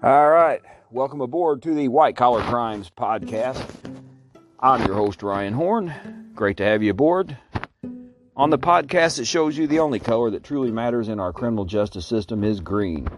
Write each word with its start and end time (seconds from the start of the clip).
All 0.00 0.30
right. 0.30 0.60
Welcome 0.92 1.20
aboard 1.20 1.62
to 1.62 1.74
the 1.74 1.88
White 1.88 2.14
Collar 2.14 2.40
Crimes 2.42 2.88
podcast. 2.88 3.60
I'm 4.60 4.86
your 4.86 4.94
host, 4.94 5.24
Ryan 5.24 5.52
Horn. 5.52 6.30
Great 6.36 6.58
to 6.58 6.64
have 6.64 6.84
you 6.84 6.92
aboard. 6.92 7.36
On 8.36 8.50
the 8.50 8.60
podcast 8.60 9.16
that 9.16 9.24
shows 9.24 9.58
you 9.58 9.66
the 9.66 9.80
only 9.80 9.98
color 9.98 10.30
that 10.30 10.44
truly 10.44 10.70
matters 10.70 11.08
in 11.08 11.18
our 11.18 11.32
criminal 11.32 11.64
justice 11.64 12.06
system 12.06 12.44
is 12.44 12.60
green. 12.60 13.08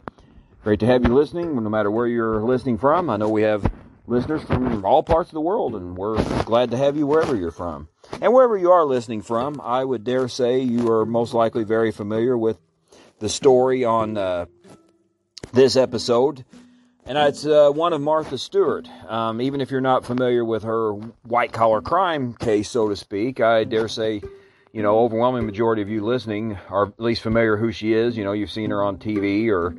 Great 0.64 0.80
to 0.80 0.86
have 0.86 1.04
you 1.04 1.14
listening, 1.14 1.54
no 1.54 1.68
matter 1.68 1.90
where 1.90 2.06
you're 2.06 2.40
listening 2.40 2.78
from. 2.78 3.10
I 3.10 3.18
know 3.18 3.28
we 3.28 3.42
have 3.42 3.70
listeners 4.06 4.42
from 4.44 4.82
all 4.82 5.02
parts 5.02 5.28
of 5.28 5.34
the 5.34 5.40
world, 5.42 5.74
and 5.76 5.98
we're 5.98 6.16
glad 6.44 6.70
to 6.70 6.78
have 6.78 6.96
you 6.96 7.06
wherever 7.06 7.36
you're 7.36 7.50
from. 7.50 7.88
And 8.22 8.32
wherever 8.32 8.56
you 8.56 8.70
are 8.72 8.86
listening 8.86 9.20
from, 9.20 9.60
I 9.62 9.84
would 9.84 10.02
dare 10.02 10.28
say 10.28 10.60
you 10.60 10.90
are 10.90 11.04
most 11.04 11.34
likely 11.34 11.64
very 11.64 11.92
familiar 11.92 12.38
with 12.38 12.58
the 13.18 13.28
story 13.28 13.84
on 13.84 14.16
uh, 14.16 14.46
this 15.52 15.76
episode 15.76 16.46
and 17.10 17.18
it's 17.18 17.44
uh, 17.44 17.72
one 17.74 17.92
of 17.92 18.00
Martha 18.00 18.38
Stewart. 18.38 18.88
Um, 19.08 19.40
even 19.40 19.60
if 19.60 19.72
you're 19.72 19.80
not 19.80 20.04
familiar 20.04 20.44
with 20.44 20.62
her 20.62 20.92
white 21.24 21.50
collar 21.52 21.82
crime 21.82 22.34
case, 22.34 22.70
so 22.70 22.88
to 22.88 22.94
speak, 22.94 23.40
I 23.40 23.64
dare 23.64 23.88
say, 23.88 24.22
you 24.72 24.82
know, 24.84 24.96
overwhelming 25.00 25.44
majority 25.44 25.82
of 25.82 25.88
you 25.88 26.04
listening 26.04 26.56
are 26.68 26.86
at 26.86 27.00
least 27.00 27.22
familiar 27.22 27.56
who 27.56 27.72
she 27.72 27.94
is. 27.94 28.16
You 28.16 28.22
know, 28.22 28.30
you've 28.30 28.52
seen 28.52 28.70
her 28.70 28.84
on 28.84 28.98
TV 28.98 29.48
or, 29.48 29.74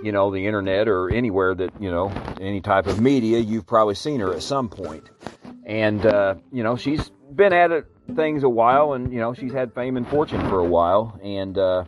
you 0.00 0.12
know, 0.12 0.30
the 0.30 0.46
internet 0.46 0.86
or 0.86 1.10
anywhere 1.10 1.56
that, 1.56 1.72
you 1.80 1.90
know, 1.90 2.08
any 2.40 2.60
type 2.60 2.86
of 2.86 3.00
media, 3.00 3.40
you've 3.40 3.66
probably 3.66 3.96
seen 3.96 4.20
her 4.20 4.32
at 4.32 4.44
some 4.44 4.68
point. 4.68 5.10
And, 5.64 6.06
uh, 6.06 6.36
you 6.52 6.62
know, 6.62 6.76
she's 6.76 7.10
been 7.34 7.52
at 7.52 7.72
it 7.72 7.86
things 8.14 8.44
a 8.44 8.48
while 8.48 8.92
and, 8.92 9.12
you 9.12 9.18
know, 9.18 9.34
she's 9.34 9.52
had 9.52 9.74
fame 9.74 9.96
and 9.96 10.06
fortune 10.06 10.48
for 10.48 10.60
a 10.60 10.64
while. 10.64 11.18
And, 11.20 11.58
uh, 11.58 11.82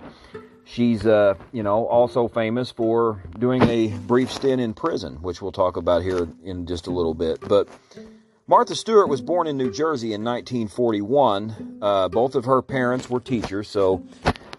She's, 0.70 1.06
uh, 1.06 1.34
you 1.50 1.62
know, 1.62 1.86
also 1.86 2.28
famous 2.28 2.70
for 2.70 3.22
doing 3.38 3.62
a 3.62 3.88
brief 4.06 4.30
stint 4.30 4.60
in 4.60 4.74
prison, 4.74 5.16
which 5.22 5.40
we'll 5.40 5.50
talk 5.50 5.78
about 5.78 6.02
here 6.02 6.28
in 6.44 6.66
just 6.66 6.86
a 6.86 6.90
little 6.90 7.14
bit. 7.14 7.40
But 7.40 7.68
Martha 8.46 8.74
Stewart 8.74 9.08
was 9.08 9.22
born 9.22 9.46
in 9.46 9.56
New 9.56 9.72
Jersey 9.72 10.12
in 10.12 10.22
1941. 10.22 11.78
Uh, 11.80 12.08
both 12.10 12.34
of 12.34 12.44
her 12.44 12.60
parents 12.60 13.08
were 13.08 13.18
teachers, 13.18 13.66
so 13.66 14.04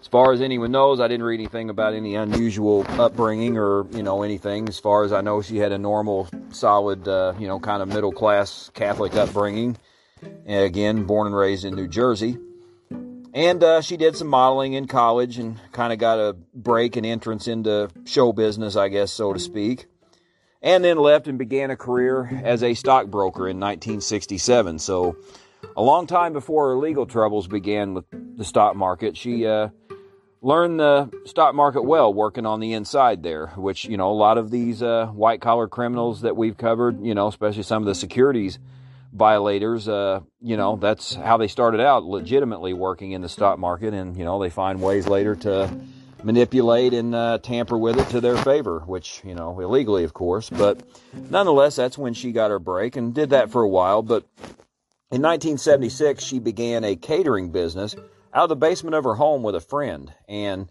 as 0.00 0.08
far 0.08 0.32
as 0.32 0.40
anyone 0.40 0.72
knows, 0.72 0.98
I 0.98 1.06
didn't 1.06 1.24
read 1.24 1.38
anything 1.38 1.70
about 1.70 1.94
any 1.94 2.16
unusual 2.16 2.84
upbringing 3.00 3.56
or 3.56 3.86
you 3.92 4.02
know 4.02 4.24
anything. 4.24 4.68
As 4.68 4.80
far 4.80 5.04
as 5.04 5.12
I 5.12 5.20
know, 5.20 5.42
she 5.42 5.58
had 5.58 5.70
a 5.70 5.78
normal, 5.78 6.28
solid, 6.50 7.06
uh, 7.06 7.34
you 7.38 7.46
know, 7.46 7.60
kind 7.60 7.82
of 7.82 7.88
middle 7.88 8.12
class 8.12 8.68
Catholic 8.74 9.14
upbringing. 9.14 9.76
And 10.44 10.64
again, 10.64 11.04
born 11.04 11.28
and 11.28 11.36
raised 11.36 11.64
in 11.64 11.76
New 11.76 11.86
Jersey. 11.86 12.36
And 13.32 13.62
uh, 13.62 13.80
she 13.80 13.96
did 13.96 14.16
some 14.16 14.26
modeling 14.28 14.72
in 14.72 14.86
college 14.86 15.38
and 15.38 15.58
kind 15.72 15.92
of 15.92 15.98
got 15.98 16.18
a 16.18 16.36
break 16.54 16.96
and 16.96 17.06
entrance 17.06 17.46
into 17.46 17.88
show 18.04 18.32
business, 18.32 18.74
I 18.74 18.88
guess, 18.88 19.12
so 19.12 19.32
to 19.32 19.38
speak. 19.38 19.86
And 20.62 20.84
then 20.84 20.98
left 20.98 21.28
and 21.28 21.38
began 21.38 21.70
a 21.70 21.76
career 21.76 22.40
as 22.44 22.62
a 22.62 22.74
stockbroker 22.74 23.48
in 23.48 23.58
1967. 23.58 24.78
So, 24.80 25.16
a 25.76 25.82
long 25.82 26.06
time 26.06 26.32
before 26.32 26.70
her 26.70 26.76
legal 26.76 27.06
troubles 27.06 27.46
began 27.46 27.94
with 27.94 28.04
the 28.10 28.44
stock 28.44 28.74
market, 28.74 29.16
she 29.16 29.46
uh, 29.46 29.68
learned 30.42 30.80
the 30.80 31.10
stock 31.24 31.54
market 31.54 31.82
well 31.82 32.12
working 32.12 32.46
on 32.46 32.60
the 32.60 32.72
inside 32.72 33.22
there, 33.22 33.48
which, 33.56 33.84
you 33.84 33.96
know, 33.96 34.10
a 34.10 34.12
lot 34.12 34.38
of 34.38 34.50
these 34.50 34.82
uh, 34.82 35.06
white 35.06 35.40
collar 35.40 35.68
criminals 35.68 36.22
that 36.22 36.36
we've 36.36 36.56
covered, 36.56 37.04
you 37.04 37.14
know, 37.14 37.28
especially 37.28 37.62
some 37.62 37.82
of 37.82 37.86
the 37.86 37.94
securities 37.94 38.58
violators, 39.12 39.88
uh, 39.88 40.20
you 40.40 40.56
know, 40.56 40.76
that's 40.76 41.14
how 41.14 41.36
they 41.36 41.48
started 41.48 41.80
out 41.80 42.04
legitimately 42.04 42.72
working 42.72 43.12
in 43.12 43.22
the 43.22 43.28
stock 43.28 43.58
market. 43.58 43.94
And, 43.94 44.16
you 44.16 44.24
know, 44.24 44.40
they 44.40 44.50
find 44.50 44.80
ways 44.80 45.08
later 45.08 45.34
to 45.36 45.70
manipulate 46.22 46.92
and 46.92 47.14
uh, 47.14 47.38
tamper 47.38 47.76
with 47.76 47.98
it 47.98 48.08
to 48.10 48.20
their 48.20 48.36
favor, 48.36 48.80
which, 48.80 49.22
you 49.24 49.34
know, 49.34 49.58
illegally, 49.60 50.04
of 50.04 50.12
course. 50.12 50.50
But 50.50 50.82
nonetheless, 51.14 51.76
that's 51.76 51.98
when 51.98 52.14
she 52.14 52.32
got 52.32 52.50
her 52.50 52.58
break 52.58 52.96
and 52.96 53.14
did 53.14 53.30
that 53.30 53.50
for 53.50 53.62
a 53.62 53.68
while. 53.68 54.02
But 54.02 54.24
in 55.10 55.22
1976, 55.22 56.22
she 56.22 56.38
began 56.38 56.84
a 56.84 56.96
catering 56.96 57.50
business 57.50 57.96
out 58.32 58.44
of 58.44 58.48
the 58.48 58.56
basement 58.56 58.94
of 58.94 59.04
her 59.04 59.14
home 59.14 59.42
with 59.42 59.54
a 59.56 59.60
friend. 59.60 60.12
And, 60.28 60.68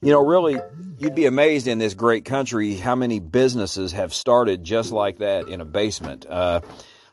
you 0.00 0.10
know, 0.10 0.24
really, 0.24 0.58
you'd 0.98 1.14
be 1.14 1.26
amazed 1.26 1.68
in 1.68 1.78
this 1.78 1.94
great 1.94 2.24
country 2.24 2.74
how 2.74 2.96
many 2.96 3.20
businesses 3.20 3.92
have 3.92 4.12
started 4.12 4.64
just 4.64 4.90
like 4.90 5.18
that 5.18 5.48
in 5.48 5.60
a 5.60 5.64
basement. 5.64 6.26
Uh, 6.28 6.60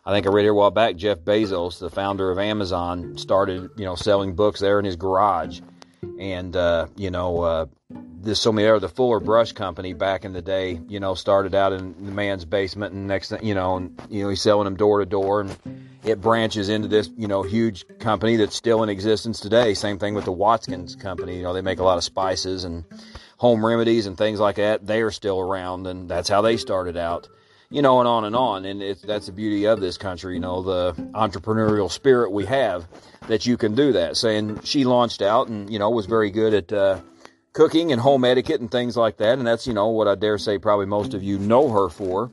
I 0.07 0.13
think 0.13 0.27
I 0.27 0.29
read 0.29 0.43
here 0.43 0.51
a 0.51 0.55
while 0.55 0.69
back, 0.69 0.97
Jeff 0.97 1.19
Bezos, 1.21 1.79
the 1.79 1.89
founder 1.89 2.29
of 2.29 2.37
Amazon, 2.37 3.17
started, 3.17 3.71
you 3.75 3.85
know, 3.85 3.95
selling 3.95 4.35
books 4.35 4.59
there 4.59 4.77
in 4.77 4.85
his 4.85 4.95
garage. 4.95 5.61
And, 6.19 6.55
uh, 6.55 6.85
you 6.95 7.09
know, 7.09 7.41
uh, 7.41 7.65
there's 7.89 8.39
so 8.39 8.51
many 8.51 8.79
the 8.79 8.87
Fuller 8.87 9.19
Brush 9.19 9.53
Company 9.53 9.93
back 9.93 10.23
in 10.23 10.31
the 10.31 10.43
day, 10.43 10.79
you 10.87 10.99
know, 10.99 11.15
started 11.15 11.55
out 11.55 11.73
in 11.73 12.05
the 12.05 12.11
man's 12.11 12.45
basement 12.45 12.93
and 12.93 13.07
next 13.07 13.29
thing, 13.29 13.43
you 13.43 13.55
know, 13.55 13.77
and, 13.77 13.99
you 14.07 14.21
know, 14.21 14.29
he's 14.29 14.43
selling 14.43 14.65
them 14.65 14.75
door 14.75 14.99
to 14.99 15.07
door 15.07 15.41
and 15.41 15.57
it 16.03 16.21
branches 16.21 16.69
into 16.69 16.87
this, 16.87 17.09
you 17.17 17.27
know, 17.27 17.41
huge 17.41 17.83
company 17.97 18.35
that's 18.35 18.55
still 18.55 18.83
in 18.83 18.89
existence 18.89 19.39
today. 19.39 19.73
Same 19.73 19.97
thing 19.97 20.13
with 20.13 20.25
the 20.25 20.31
Watkins 20.31 20.95
Company. 20.95 21.37
You 21.37 21.43
know, 21.43 21.53
they 21.53 21.61
make 21.61 21.79
a 21.79 21.83
lot 21.83 21.97
of 21.97 22.03
spices 22.03 22.63
and 22.63 22.83
home 23.37 23.65
remedies 23.65 24.05
and 24.05 24.15
things 24.15 24.39
like 24.39 24.57
that. 24.57 24.85
They 24.85 25.01
are 25.01 25.11
still 25.11 25.39
around 25.39 25.87
and 25.87 26.07
that's 26.07 26.29
how 26.29 26.43
they 26.43 26.57
started 26.57 26.95
out 26.95 27.27
you 27.69 27.81
know, 27.81 27.99
and 27.99 28.07
on 28.07 28.25
and 28.25 28.35
on. 28.35 28.65
And 28.65 28.81
it's, 28.81 29.01
that's 29.01 29.27
the 29.27 29.31
beauty 29.31 29.65
of 29.65 29.79
this 29.79 29.97
country, 29.97 30.35
you 30.35 30.39
know, 30.39 30.61
the 30.61 30.93
entrepreneurial 31.13 31.89
spirit 31.89 32.31
we 32.31 32.45
have 32.45 32.87
that 33.27 33.45
you 33.45 33.57
can 33.57 33.75
do 33.75 33.93
that. 33.93 34.17
Saying 34.17 34.61
she 34.61 34.83
launched 34.83 35.21
out 35.21 35.47
and, 35.47 35.69
you 35.69 35.79
know, 35.79 35.89
was 35.89 36.05
very 36.05 36.31
good 36.31 36.53
at 36.53 36.73
uh, 36.73 37.01
cooking 37.53 37.91
and 37.91 38.01
home 38.01 38.25
etiquette 38.25 38.61
and 38.61 38.69
things 38.69 38.95
like 38.95 39.17
that. 39.17 39.37
And 39.37 39.47
that's, 39.47 39.65
you 39.65 39.73
know, 39.73 39.87
what 39.87 40.07
I 40.07 40.15
dare 40.15 40.37
say 40.37 40.57
probably 40.57 40.85
most 40.85 41.13
of 41.13 41.23
you 41.23 41.39
know 41.39 41.69
her 41.69 41.89
for. 41.89 42.31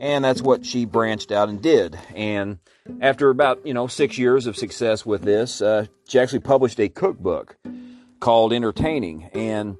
And 0.00 0.24
that's 0.24 0.40
what 0.40 0.64
she 0.64 0.86
branched 0.86 1.30
out 1.30 1.48
and 1.48 1.60
did. 1.60 1.98
And 2.14 2.58
after 3.00 3.28
about, 3.28 3.66
you 3.66 3.74
know, 3.74 3.86
six 3.86 4.16
years 4.16 4.46
of 4.46 4.56
success 4.56 5.04
with 5.04 5.22
this, 5.22 5.60
uh, 5.60 5.86
she 6.08 6.18
actually 6.18 6.40
published 6.40 6.80
a 6.80 6.88
cookbook 6.88 7.56
called 8.18 8.52
Entertaining. 8.52 9.24
And 9.34 9.76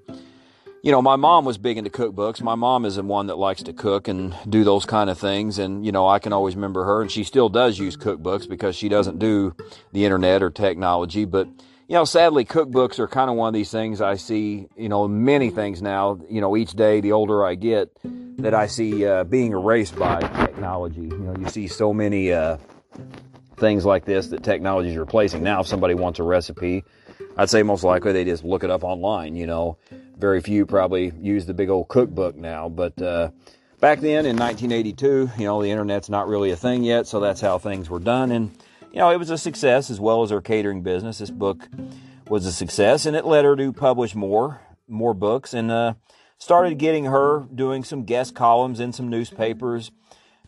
you 0.82 0.90
know, 0.92 1.02
my 1.02 1.16
mom 1.16 1.44
was 1.44 1.58
big 1.58 1.76
into 1.76 1.90
cookbooks. 1.90 2.40
My 2.40 2.54
mom 2.54 2.84
is 2.84 2.96
the 2.96 3.02
one 3.02 3.26
that 3.26 3.36
likes 3.36 3.62
to 3.64 3.72
cook 3.72 4.08
and 4.08 4.34
do 4.48 4.64
those 4.64 4.86
kind 4.86 5.10
of 5.10 5.18
things. 5.18 5.58
And, 5.58 5.84
you 5.84 5.92
know, 5.92 6.08
I 6.08 6.18
can 6.18 6.32
always 6.32 6.54
remember 6.54 6.84
her, 6.84 7.02
and 7.02 7.10
she 7.10 7.24
still 7.24 7.48
does 7.48 7.78
use 7.78 7.96
cookbooks 7.96 8.48
because 8.48 8.76
she 8.76 8.88
doesn't 8.88 9.18
do 9.18 9.54
the 9.92 10.04
internet 10.04 10.42
or 10.42 10.50
technology. 10.50 11.26
But, 11.26 11.48
you 11.86 11.94
know, 11.94 12.04
sadly, 12.04 12.46
cookbooks 12.46 12.98
are 12.98 13.06
kind 13.06 13.28
of 13.28 13.36
one 13.36 13.48
of 13.48 13.54
these 13.54 13.70
things 13.70 14.00
I 14.00 14.14
see, 14.14 14.68
you 14.74 14.88
know, 14.88 15.06
many 15.06 15.50
things 15.50 15.82
now, 15.82 16.18
you 16.30 16.40
know, 16.40 16.56
each 16.56 16.72
day, 16.72 17.00
the 17.00 17.12
older 17.12 17.44
I 17.44 17.56
get, 17.56 17.90
that 18.38 18.54
I 18.54 18.66
see 18.66 19.04
uh, 19.04 19.24
being 19.24 19.52
erased 19.52 19.96
by 19.96 20.20
technology. 20.20 21.02
You 21.02 21.18
know, 21.18 21.36
you 21.38 21.48
see 21.50 21.68
so 21.68 21.92
many 21.92 22.32
uh, 22.32 22.56
things 23.58 23.84
like 23.84 24.06
this 24.06 24.28
that 24.28 24.42
technology 24.42 24.90
is 24.90 24.96
replacing. 24.96 25.42
Now, 25.42 25.60
if 25.60 25.66
somebody 25.66 25.92
wants 25.92 26.20
a 26.20 26.22
recipe, 26.22 26.84
I'd 27.36 27.50
say 27.50 27.62
most 27.62 27.84
likely 27.84 28.12
they 28.12 28.24
just 28.24 28.44
look 28.44 28.64
it 28.64 28.70
up 28.70 28.82
online, 28.82 29.36
you 29.36 29.46
know 29.46 29.76
very 30.20 30.40
few 30.40 30.66
probably 30.66 31.12
use 31.20 31.46
the 31.46 31.54
big 31.54 31.70
old 31.70 31.88
cookbook 31.88 32.36
now, 32.36 32.68
but 32.68 33.00
uh, 33.00 33.30
back 33.80 34.00
then 34.00 34.26
in 34.26 34.36
1982, 34.36 35.30
you 35.38 35.44
know, 35.44 35.62
the 35.62 35.70
internet's 35.70 36.10
not 36.10 36.28
really 36.28 36.50
a 36.50 36.56
thing 36.56 36.84
yet, 36.84 37.06
so 37.06 37.18
that's 37.18 37.40
how 37.40 37.58
things 37.58 37.88
were 37.88 37.98
done. 37.98 38.30
And, 38.30 38.50
you 38.92 38.98
know, 38.98 39.10
it 39.10 39.16
was 39.16 39.30
a 39.30 39.38
success 39.38 39.90
as 39.90 39.98
well 39.98 40.22
as 40.22 40.30
her 40.30 40.40
catering 40.40 40.82
business. 40.82 41.18
This 41.18 41.30
book 41.30 41.66
was 42.28 42.46
a 42.46 42.52
success, 42.52 43.06
and 43.06 43.16
it 43.16 43.24
led 43.24 43.44
her 43.44 43.56
to 43.56 43.72
publish 43.72 44.14
more, 44.14 44.60
more 44.86 45.14
books, 45.14 45.54
and 45.54 45.70
uh, 45.70 45.94
started 46.38 46.78
getting 46.78 47.06
her 47.06 47.46
doing 47.54 47.82
some 47.82 48.04
guest 48.04 48.34
columns 48.34 48.78
in 48.78 48.92
some 48.92 49.08
newspapers, 49.08 49.90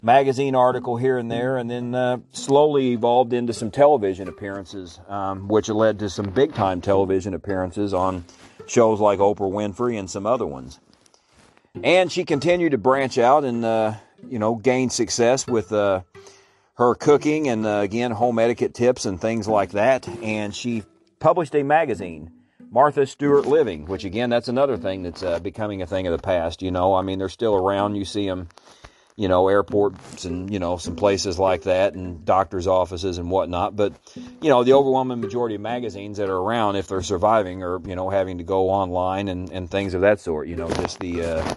magazine 0.03 0.55
article 0.55 0.97
here 0.97 1.17
and 1.17 1.31
there, 1.31 1.57
and 1.57 1.71
then 1.71 1.95
uh, 1.95 2.19
slowly 2.33 2.93
evolved 2.93 3.33
into 3.33 3.53
some 3.53 3.71
television 3.71 4.29
appearances, 4.29 5.01
um, 5.09 5.49
which 5.49 5.69
led 5.69 5.99
to 5.99 6.11
some 6.11 6.27
big 6.27 6.55
time 6.55 6.81
television 6.81 7.35
appearances 7.35 7.95
on 7.95 8.25
shows 8.73 9.01
like 9.01 9.19
Oprah 9.19 9.53
Winfrey 9.53 9.99
and 9.99 10.11
some 10.11 10.27
other 10.27 10.47
ones. 10.47 10.81
And 11.83 12.11
she 12.11 12.25
continued 12.25 12.73
to 12.73 12.79
branch 12.79 13.19
out 13.19 13.45
and, 13.45 13.65
uh, 13.65 13.95
you 14.29 14.39
know, 14.39 14.55
gain 14.55 14.91
success 14.91 15.47
with 15.47 15.73
uh, 15.73 16.03
her 16.75 16.95
cooking 16.95 17.49
and, 17.49 17.67
uh, 17.67 17.81
again, 17.81 18.11
home 18.11 18.39
etiquette 18.39 18.75
tips 18.75 19.05
and 19.05 19.21
things 19.21 19.49
like 19.49 19.73
that. 19.73 20.09
And 20.23 20.55
she 20.55 20.83
published 21.19 21.55
a 21.55 21.63
magazine, 21.63 22.31
Martha 22.71 23.07
Stewart 23.07 23.47
Living, 23.47 23.87
which, 23.87 24.05
again, 24.05 24.31
that's 24.31 24.49
another 24.49 24.77
thing 24.77 25.03
that's 25.03 25.23
uh, 25.23 25.39
becoming 25.39 25.83
a 25.83 25.87
thing 25.87 26.07
of 26.07 26.13
the 26.13 26.23
past. 26.23 26.63
You 26.63 26.71
know, 26.71 26.95
I 26.95 27.03
mean, 27.03 27.19
they're 27.19 27.29
still 27.29 27.55
around. 27.55 27.95
You 27.95 28.05
see 28.05 28.27
them 28.27 28.49
you 29.17 29.29
know, 29.29 29.49
airports 29.49 30.25
and, 30.25 30.53
you 30.53 30.59
know, 30.59 30.79
some 30.79 30.97
places 30.97 31.39
like 31.39 31.63
that 31.63 31.95
and 31.95 32.25
doctors' 32.25 32.67
offices 32.67 33.19
and 33.19 33.31
whatnot. 33.31 33.77
But, 33.77 33.93
you 34.41 34.49
know, 34.49 34.65
the 34.65 34.73
overwhelming 34.73 35.21
majority 35.21 35.57
of 35.57 35.61
magazines 35.61 36.17
that 36.17 36.31
are 36.31 36.37
around, 36.37 36.77
if 36.77 36.89
they're 36.89 37.03
surviving, 37.03 37.63
are, 37.63 37.81
you 37.87 37.95
know, 37.95 38.09
having 38.09 38.39
to 38.39 38.45
go 38.45 38.71
online 38.71 39.29
and, 39.29 39.51
and 39.51 39.71
things 39.71 39.95
of 39.95 40.01
that 40.01 40.21
sort. 40.21 40.49
You 40.49 40.57
know, 40.57 40.69
just 40.71 40.99
the, 40.99 41.25
uh, 41.25 41.55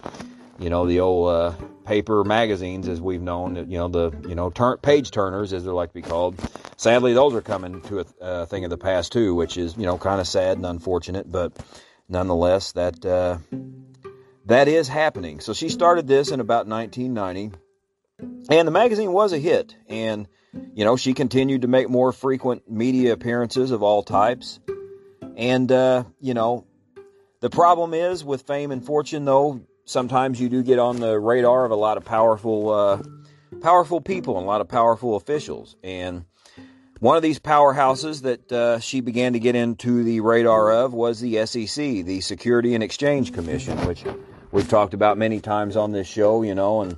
you 0.58 0.68
know, 0.68 0.86
the 0.86 1.00
old 1.00 1.30
uh, 1.30 1.52
paper 1.84 2.24
magazines 2.24 2.88
as 2.88 3.00
we've 3.00 3.22
known, 3.22 3.56
you 3.70 3.78
know, 3.78 3.88
the, 3.88 4.12
you 4.28 4.34
know, 4.34 4.50
page 4.50 5.10
turners 5.10 5.52
as 5.52 5.64
they're 5.64 5.72
like 5.72 5.90
to 5.90 5.94
be 5.94 6.02
called. 6.02 6.36
Sadly, 6.76 7.14
those 7.14 7.34
are 7.34 7.42
coming 7.42 7.80
to 7.82 8.00
a 8.00 8.04
uh, 8.22 8.46
thing 8.46 8.64
of 8.64 8.70
the 8.70 8.76
past 8.78 9.12
too, 9.12 9.34
which 9.34 9.56
is, 9.56 9.76
you 9.78 9.86
know, 9.86 9.96
kind 9.96 10.20
of 10.20 10.26
sad 10.26 10.58
and 10.58 10.66
unfortunate. 10.66 11.30
But 11.30 11.56
nonetheless, 12.08 12.72
that, 12.72 13.04
uh, 13.04 13.38
that 14.46 14.68
is 14.68 14.88
happening. 14.88 15.40
So 15.40 15.52
she 15.52 15.68
started 15.68 16.06
this 16.06 16.30
in 16.30 16.40
about 16.40 16.66
1990, 16.66 17.56
and 18.50 18.66
the 18.66 18.72
magazine 18.72 19.12
was 19.12 19.32
a 19.32 19.38
hit. 19.38 19.76
And 19.88 20.28
you 20.74 20.84
know, 20.84 20.96
she 20.96 21.12
continued 21.12 21.62
to 21.62 21.68
make 21.68 21.88
more 21.88 22.12
frequent 22.12 22.70
media 22.70 23.12
appearances 23.12 23.70
of 23.70 23.82
all 23.82 24.02
types. 24.02 24.60
And 25.36 25.70
uh, 25.70 26.04
you 26.20 26.34
know, 26.34 26.66
the 27.40 27.50
problem 27.50 27.92
is 27.92 28.24
with 28.24 28.42
fame 28.42 28.70
and 28.70 28.84
fortune, 28.84 29.24
though, 29.24 29.60
sometimes 29.84 30.40
you 30.40 30.48
do 30.48 30.62
get 30.62 30.78
on 30.78 31.00
the 31.00 31.18
radar 31.18 31.64
of 31.64 31.70
a 31.70 31.76
lot 31.76 31.96
of 31.96 32.04
powerful, 32.04 32.70
uh, 32.70 33.02
powerful 33.60 34.00
people 34.00 34.36
and 34.36 34.44
a 34.44 34.46
lot 34.46 34.60
of 34.60 34.68
powerful 34.68 35.16
officials. 35.16 35.76
And 35.82 36.24
one 37.00 37.16
of 37.16 37.22
these 37.22 37.38
powerhouses 37.38 38.22
that 38.22 38.50
uh, 38.50 38.78
she 38.80 39.00
began 39.00 39.34
to 39.34 39.38
get 39.38 39.54
into 39.54 40.02
the 40.02 40.20
radar 40.20 40.72
of 40.72 40.94
was 40.94 41.20
the 41.20 41.44
SEC, 41.44 41.76
the 41.76 42.20
Security 42.22 42.74
and 42.74 42.82
Exchange 42.82 43.34
Commission, 43.34 43.76
which 43.86 44.04
we've 44.56 44.68
talked 44.70 44.94
about 44.94 45.18
many 45.18 45.38
times 45.38 45.76
on 45.76 45.92
this 45.92 46.06
show, 46.06 46.42
you 46.42 46.54
know, 46.54 46.80
and 46.80 46.96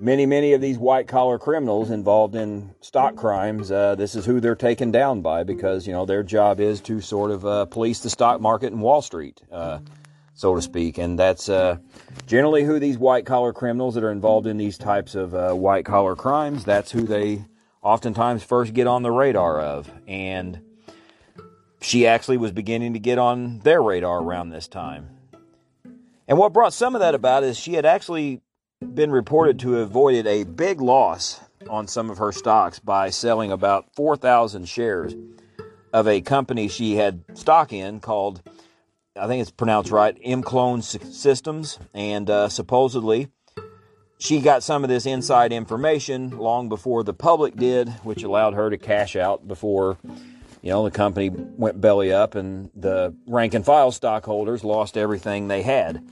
many, 0.00 0.24
many 0.24 0.54
of 0.54 0.62
these 0.62 0.78
white 0.78 1.06
collar 1.06 1.38
criminals 1.38 1.90
involved 1.90 2.34
in 2.34 2.74
stock 2.80 3.14
crimes, 3.14 3.70
uh, 3.70 3.94
this 3.94 4.14
is 4.14 4.24
who 4.24 4.40
they're 4.40 4.54
taken 4.54 4.90
down 4.90 5.20
by 5.20 5.44
because, 5.44 5.86
you 5.86 5.92
know, 5.92 6.06
their 6.06 6.22
job 6.22 6.60
is 6.60 6.80
to 6.80 7.02
sort 7.02 7.30
of 7.30 7.44
uh, 7.44 7.66
police 7.66 8.00
the 8.00 8.08
stock 8.08 8.40
market 8.40 8.72
and 8.72 8.80
Wall 8.80 9.02
Street, 9.02 9.42
uh, 9.52 9.80
so 10.32 10.54
to 10.54 10.62
speak. 10.62 10.96
And 10.96 11.18
that's 11.18 11.50
uh, 11.50 11.76
generally 12.26 12.64
who 12.64 12.78
these 12.78 12.96
white 12.96 13.26
collar 13.26 13.52
criminals 13.52 13.96
that 13.96 14.02
are 14.02 14.10
involved 14.10 14.46
in 14.46 14.56
these 14.56 14.78
types 14.78 15.14
of 15.14 15.34
uh, 15.34 15.52
white 15.52 15.84
collar 15.84 16.16
crimes, 16.16 16.64
that's 16.64 16.90
who 16.90 17.02
they 17.02 17.44
oftentimes 17.82 18.42
first 18.42 18.72
get 18.72 18.86
on 18.86 19.02
the 19.02 19.12
radar 19.12 19.60
of. 19.60 19.92
And 20.08 20.58
she 21.82 22.06
actually 22.06 22.38
was 22.38 22.50
beginning 22.50 22.94
to 22.94 22.98
get 22.98 23.18
on 23.18 23.58
their 23.58 23.82
radar 23.82 24.22
around 24.22 24.48
this 24.48 24.68
time. 24.68 25.10
And 26.26 26.38
what 26.38 26.52
brought 26.52 26.72
some 26.72 26.94
of 26.94 27.00
that 27.00 27.14
about 27.14 27.44
is 27.44 27.58
she 27.58 27.74
had 27.74 27.84
actually 27.84 28.40
been 28.80 29.10
reported 29.10 29.58
to 29.60 29.72
have 29.72 29.88
avoided 29.88 30.26
a 30.26 30.44
big 30.44 30.80
loss 30.80 31.40
on 31.68 31.86
some 31.86 32.10
of 32.10 32.18
her 32.18 32.32
stocks 32.32 32.78
by 32.78 33.10
selling 33.10 33.52
about 33.52 33.94
4,000 33.94 34.66
shares 34.68 35.14
of 35.92 36.08
a 36.08 36.20
company 36.20 36.68
she 36.68 36.96
had 36.96 37.22
stock 37.34 37.72
in 37.72 38.00
called, 38.00 38.42
I 39.16 39.26
think 39.26 39.42
it's 39.42 39.50
pronounced 39.50 39.90
right, 39.90 40.18
ImClone 40.22 40.82
Systems. 40.82 41.78
And 41.92 42.28
uh, 42.28 42.48
supposedly, 42.48 43.28
she 44.18 44.40
got 44.40 44.62
some 44.62 44.82
of 44.82 44.90
this 44.90 45.06
inside 45.06 45.52
information 45.52 46.30
long 46.30 46.68
before 46.68 47.04
the 47.04 47.14
public 47.14 47.56
did, 47.56 47.88
which 48.02 48.22
allowed 48.22 48.54
her 48.54 48.70
to 48.70 48.78
cash 48.78 49.14
out 49.14 49.46
before, 49.46 49.98
you 50.64 50.70
know, 50.70 50.82
the 50.82 50.90
company 50.90 51.28
went 51.28 51.78
belly 51.78 52.10
up 52.10 52.36
and 52.36 52.70
the 52.74 53.14
rank 53.26 53.52
and 53.52 53.66
file 53.66 53.92
stockholders 53.92 54.64
lost 54.64 54.96
everything 54.96 55.46
they 55.46 55.60
had. 55.60 56.02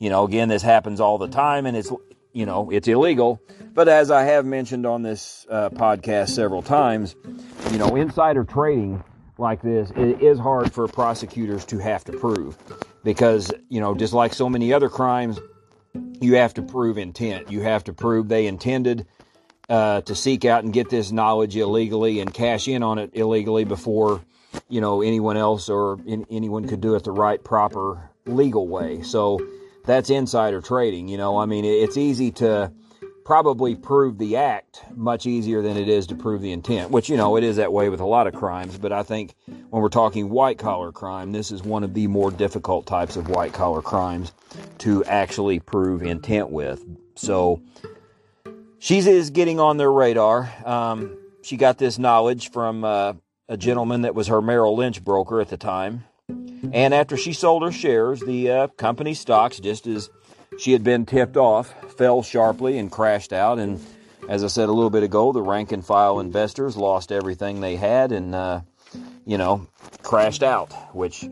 You 0.00 0.10
know, 0.10 0.24
again, 0.24 0.48
this 0.48 0.62
happens 0.62 0.98
all 0.98 1.16
the 1.16 1.28
time 1.28 1.64
and 1.64 1.76
it's, 1.76 1.92
you 2.32 2.44
know, 2.44 2.70
it's 2.72 2.88
illegal. 2.88 3.40
But 3.72 3.88
as 3.88 4.10
I 4.10 4.24
have 4.24 4.44
mentioned 4.44 4.84
on 4.84 5.02
this 5.02 5.46
uh, 5.48 5.70
podcast 5.70 6.30
several 6.30 6.60
times, 6.60 7.14
you 7.70 7.78
know, 7.78 7.94
insider 7.94 8.42
trading 8.42 9.04
like 9.38 9.62
this 9.62 9.92
it 9.92 10.20
is 10.20 10.40
hard 10.40 10.72
for 10.72 10.88
prosecutors 10.88 11.64
to 11.66 11.78
have 11.78 12.02
to 12.06 12.12
prove 12.12 12.58
because, 13.04 13.52
you 13.68 13.80
know, 13.80 13.94
just 13.94 14.12
like 14.12 14.34
so 14.34 14.48
many 14.50 14.72
other 14.72 14.88
crimes, 14.88 15.38
you 16.20 16.34
have 16.34 16.52
to 16.54 16.62
prove 16.62 16.98
intent. 16.98 17.48
You 17.48 17.60
have 17.60 17.84
to 17.84 17.92
prove 17.92 18.28
they 18.28 18.48
intended 18.48 19.06
uh, 19.70 20.00
to 20.02 20.14
seek 20.14 20.44
out 20.44 20.64
and 20.64 20.72
get 20.72 20.90
this 20.90 21.12
knowledge 21.12 21.56
illegally 21.56 22.20
and 22.20 22.34
cash 22.34 22.68
in 22.68 22.82
on 22.82 22.98
it 22.98 23.10
illegally 23.14 23.64
before 23.64 24.20
you 24.68 24.80
know 24.80 25.00
anyone 25.00 25.36
else 25.36 25.68
or 25.68 25.98
in, 26.04 26.26
anyone 26.28 26.66
could 26.66 26.80
do 26.80 26.96
it 26.96 27.04
the 27.04 27.12
right, 27.12 27.42
proper, 27.42 28.10
legal 28.26 28.66
way. 28.66 29.02
So 29.02 29.40
that's 29.84 30.10
insider 30.10 30.60
trading. 30.60 31.08
You 31.08 31.18
know, 31.18 31.38
I 31.38 31.46
mean, 31.46 31.64
it's 31.64 31.96
easy 31.96 32.32
to 32.32 32.72
probably 33.24 33.76
prove 33.76 34.18
the 34.18 34.36
act 34.36 34.82
much 34.96 35.24
easier 35.24 35.62
than 35.62 35.76
it 35.76 35.88
is 35.88 36.08
to 36.08 36.16
prove 36.16 36.42
the 36.42 36.50
intent, 36.50 36.90
which, 36.90 37.08
you 37.08 37.16
know, 37.16 37.36
it 37.36 37.44
is 37.44 37.56
that 37.56 37.72
way 37.72 37.88
with 37.88 38.00
a 38.00 38.04
lot 38.04 38.26
of 38.26 38.34
crimes. 38.34 38.76
But 38.76 38.92
I 38.92 39.04
think 39.04 39.36
when 39.46 39.80
we're 39.82 39.88
talking 39.88 40.30
white 40.30 40.58
collar 40.58 40.90
crime, 40.90 41.30
this 41.30 41.52
is 41.52 41.62
one 41.62 41.84
of 41.84 41.94
the 41.94 42.08
more 42.08 42.32
difficult 42.32 42.86
types 42.86 43.14
of 43.14 43.28
white 43.28 43.52
collar 43.52 43.82
crimes 43.82 44.32
to 44.78 45.04
actually 45.04 45.60
prove 45.60 46.02
intent 46.02 46.50
with. 46.50 46.84
So 47.14 47.62
she 48.80 48.98
is 48.98 49.30
getting 49.30 49.60
on 49.60 49.76
their 49.76 49.92
radar. 49.92 50.52
Um, 50.64 51.16
she 51.42 51.56
got 51.56 51.78
this 51.78 51.98
knowledge 51.98 52.50
from 52.50 52.82
uh, 52.82 53.12
a 53.48 53.56
gentleman 53.56 54.02
that 54.02 54.14
was 54.14 54.28
her 54.28 54.42
Merrill 54.42 54.76
Lynch 54.76 55.04
broker 55.04 55.40
at 55.40 55.48
the 55.48 55.56
time. 55.56 56.04
And 56.72 56.94
after 56.94 57.16
she 57.16 57.32
sold 57.32 57.62
her 57.62 57.72
shares, 57.72 58.20
the 58.20 58.50
uh, 58.50 58.66
company 58.68 59.14
stocks, 59.14 59.60
just 59.60 59.86
as 59.86 60.10
she 60.58 60.72
had 60.72 60.82
been 60.82 61.06
tipped 61.06 61.36
off, 61.36 61.72
fell 61.96 62.22
sharply 62.22 62.78
and 62.78 62.90
crashed 62.90 63.32
out. 63.32 63.58
And 63.58 63.80
as 64.28 64.44
I 64.44 64.46
said 64.46 64.68
a 64.68 64.72
little 64.72 64.90
bit 64.90 65.02
ago, 65.02 65.32
the 65.32 65.42
rank 65.42 65.72
and 65.72 65.84
file 65.84 66.20
investors 66.20 66.76
lost 66.76 67.12
everything 67.12 67.60
they 67.60 67.76
had 67.76 68.12
and, 68.12 68.34
uh, 68.34 68.60
you 69.26 69.38
know, 69.38 69.66
crashed 70.02 70.42
out, 70.42 70.72
which 70.94 71.28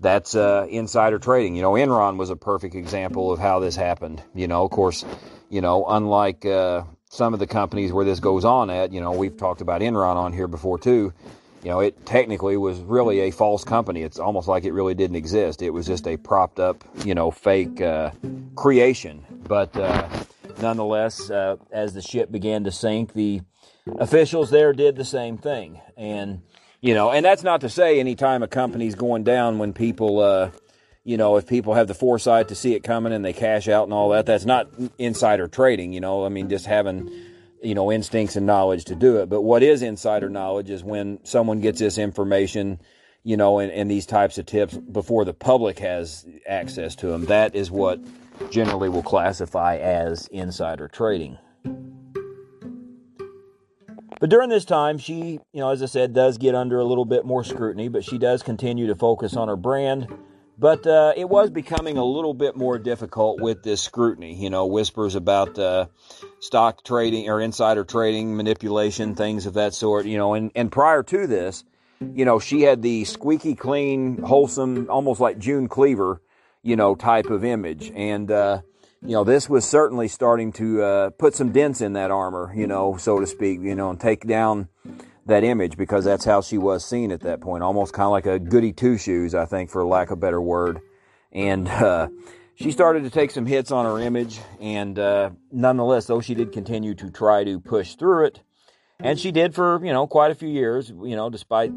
that's 0.00 0.34
uh, 0.34 0.66
insider 0.68 1.18
trading. 1.18 1.56
You 1.56 1.62
know, 1.62 1.72
Enron 1.72 2.16
was 2.16 2.30
a 2.30 2.36
perfect 2.36 2.74
example 2.74 3.32
of 3.32 3.38
how 3.38 3.60
this 3.60 3.76
happened. 3.76 4.22
You 4.34 4.48
know, 4.48 4.64
of 4.64 4.70
course, 4.70 5.04
you 5.50 5.60
know, 5.60 5.84
unlike 5.86 6.46
uh, 6.46 6.84
some 7.10 7.34
of 7.34 7.40
the 7.40 7.46
companies 7.46 7.92
where 7.92 8.06
this 8.06 8.20
goes 8.20 8.46
on 8.46 8.70
at, 8.70 8.92
you 8.92 9.00
know, 9.02 9.12
we've 9.12 9.36
talked 9.36 9.60
about 9.60 9.82
Enron 9.82 10.16
on 10.16 10.32
here 10.32 10.48
before 10.48 10.78
too 10.78 11.12
you 11.62 11.68
know, 11.68 11.80
it 11.80 12.06
technically 12.06 12.56
was 12.56 12.78
really 12.80 13.20
a 13.20 13.30
false 13.30 13.64
company. 13.64 14.02
It's 14.02 14.18
almost 14.18 14.48
like 14.48 14.64
it 14.64 14.72
really 14.72 14.94
didn't 14.94 15.16
exist. 15.16 15.60
It 15.60 15.70
was 15.70 15.86
just 15.86 16.06
a 16.06 16.16
propped 16.16 16.58
up, 16.58 16.82
you 17.04 17.14
know, 17.14 17.30
fake 17.30 17.80
uh, 17.80 18.12
creation. 18.56 19.24
But 19.46 19.76
uh, 19.76 20.08
nonetheless, 20.60 21.30
uh, 21.30 21.56
as 21.70 21.92
the 21.92 22.00
ship 22.00 22.32
began 22.32 22.64
to 22.64 22.72
sink, 22.72 23.12
the 23.12 23.42
officials 23.98 24.50
there 24.50 24.72
did 24.72 24.96
the 24.96 25.04
same 25.04 25.36
thing. 25.36 25.80
And, 25.98 26.40
you 26.80 26.94
know, 26.94 27.10
and 27.10 27.24
that's 27.24 27.42
not 27.42 27.60
to 27.60 27.68
say 27.68 28.00
anytime 28.00 28.42
a 28.42 28.48
company's 28.48 28.94
going 28.94 29.24
down 29.24 29.58
when 29.58 29.74
people, 29.74 30.20
uh, 30.20 30.50
you 31.04 31.16
know, 31.16 31.36
if 31.36 31.46
people 31.46 31.74
have 31.74 31.88
the 31.88 31.94
foresight 31.94 32.48
to 32.48 32.54
see 32.54 32.74
it 32.74 32.82
coming 32.82 33.12
and 33.12 33.24
they 33.24 33.32
cash 33.32 33.68
out 33.68 33.84
and 33.84 33.92
all 33.92 34.10
that, 34.10 34.26
that's 34.26 34.44
not 34.44 34.68
insider 34.98 35.48
trading, 35.48 35.92
you 35.92 36.00
know. 36.00 36.24
I 36.24 36.28
mean, 36.28 36.48
just 36.48 36.66
having 36.66 37.10
you 37.62 37.74
know, 37.74 37.92
instincts 37.92 38.36
and 38.36 38.46
knowledge 38.46 38.84
to 38.86 38.94
do 38.94 39.18
it. 39.18 39.28
But 39.28 39.42
what 39.42 39.62
is 39.62 39.82
insider 39.82 40.28
knowledge 40.28 40.70
is 40.70 40.82
when 40.82 41.18
someone 41.24 41.60
gets 41.60 41.78
this 41.78 41.98
information, 41.98 42.80
you 43.22 43.36
know, 43.36 43.58
and, 43.58 43.70
and 43.70 43.90
these 43.90 44.06
types 44.06 44.38
of 44.38 44.46
tips 44.46 44.74
before 44.76 45.24
the 45.24 45.34
public 45.34 45.78
has 45.78 46.26
access 46.48 46.94
to 46.96 47.08
them. 47.08 47.26
That 47.26 47.54
is 47.54 47.70
what 47.70 48.00
generally 48.50 48.88
will 48.88 49.02
classify 49.02 49.76
as 49.76 50.26
insider 50.28 50.88
trading. 50.88 51.38
But 54.20 54.28
during 54.28 54.50
this 54.50 54.64
time, 54.66 54.98
she, 54.98 55.40
you 55.52 55.60
know, 55.60 55.70
as 55.70 55.82
I 55.82 55.86
said, 55.86 56.12
does 56.12 56.36
get 56.38 56.54
under 56.54 56.78
a 56.78 56.84
little 56.84 57.06
bit 57.06 57.24
more 57.24 57.42
scrutiny, 57.42 57.88
but 57.88 58.04
she 58.04 58.18
does 58.18 58.42
continue 58.42 58.86
to 58.86 58.94
focus 58.94 59.34
on 59.34 59.48
her 59.48 59.56
brand 59.56 60.08
but 60.60 60.86
uh, 60.86 61.14
it 61.16 61.28
was 61.28 61.48
becoming 61.48 61.96
a 61.96 62.04
little 62.04 62.34
bit 62.34 62.54
more 62.54 62.78
difficult 62.78 63.40
with 63.40 63.62
this 63.62 63.80
scrutiny. 63.80 64.34
You 64.34 64.50
know, 64.50 64.66
whispers 64.66 65.14
about 65.14 65.58
uh, 65.58 65.86
stock 66.40 66.84
trading 66.84 67.30
or 67.30 67.40
insider 67.40 67.82
trading, 67.82 68.36
manipulation, 68.36 69.14
things 69.14 69.46
of 69.46 69.54
that 69.54 69.72
sort. 69.72 70.04
You 70.04 70.18
know, 70.18 70.34
and, 70.34 70.52
and 70.54 70.70
prior 70.70 71.02
to 71.04 71.26
this, 71.26 71.64
you 72.14 72.26
know, 72.26 72.38
she 72.38 72.62
had 72.62 72.82
the 72.82 73.04
squeaky 73.04 73.54
clean, 73.54 74.18
wholesome, 74.18 74.88
almost 74.90 75.18
like 75.18 75.38
June 75.38 75.66
Cleaver, 75.66 76.20
you 76.62 76.76
know, 76.76 76.94
type 76.94 77.26
of 77.26 77.42
image. 77.42 77.90
And, 77.94 78.30
uh, 78.30 78.60
you 79.02 79.12
know, 79.12 79.24
this 79.24 79.48
was 79.48 79.64
certainly 79.64 80.08
starting 80.08 80.52
to 80.52 80.82
uh, 80.82 81.10
put 81.10 81.34
some 81.34 81.52
dents 81.52 81.80
in 81.80 81.94
that 81.94 82.10
armor, 82.10 82.52
you 82.54 82.66
know, 82.66 82.96
so 82.98 83.18
to 83.18 83.26
speak, 83.26 83.60
you 83.60 83.74
know, 83.74 83.90
and 83.90 84.00
take 84.00 84.26
down 84.26 84.68
that 85.26 85.44
image 85.44 85.76
because 85.76 86.04
that's 86.04 86.24
how 86.24 86.40
she 86.40 86.58
was 86.58 86.84
seen 86.84 87.12
at 87.12 87.20
that 87.20 87.40
point, 87.40 87.62
almost 87.62 87.92
kind 87.92 88.06
of 88.06 88.10
like 88.10 88.26
a 88.26 88.38
goody 88.38 88.72
two 88.72 88.98
shoes, 88.98 89.34
I 89.34 89.46
think, 89.46 89.70
for 89.70 89.84
lack 89.84 90.08
of 90.08 90.18
a 90.18 90.20
better 90.20 90.40
word. 90.40 90.80
And 91.32 91.68
uh, 91.68 92.08
she 92.54 92.72
started 92.72 93.04
to 93.04 93.10
take 93.10 93.30
some 93.30 93.46
hits 93.46 93.70
on 93.70 93.84
her 93.84 93.98
image, 93.98 94.40
and 94.60 94.98
uh, 94.98 95.30
nonetheless, 95.50 96.06
though 96.06 96.20
she 96.20 96.34
did 96.34 96.52
continue 96.52 96.94
to 96.96 97.10
try 97.10 97.44
to 97.44 97.60
push 97.60 97.94
through 97.94 98.26
it, 98.26 98.42
and 98.98 99.18
she 99.18 99.32
did 99.32 99.54
for 99.54 99.84
you 99.84 99.92
know 99.92 100.06
quite 100.06 100.30
a 100.30 100.34
few 100.34 100.48
years, 100.48 100.90
you 100.90 101.16
know, 101.16 101.30
despite 101.30 101.72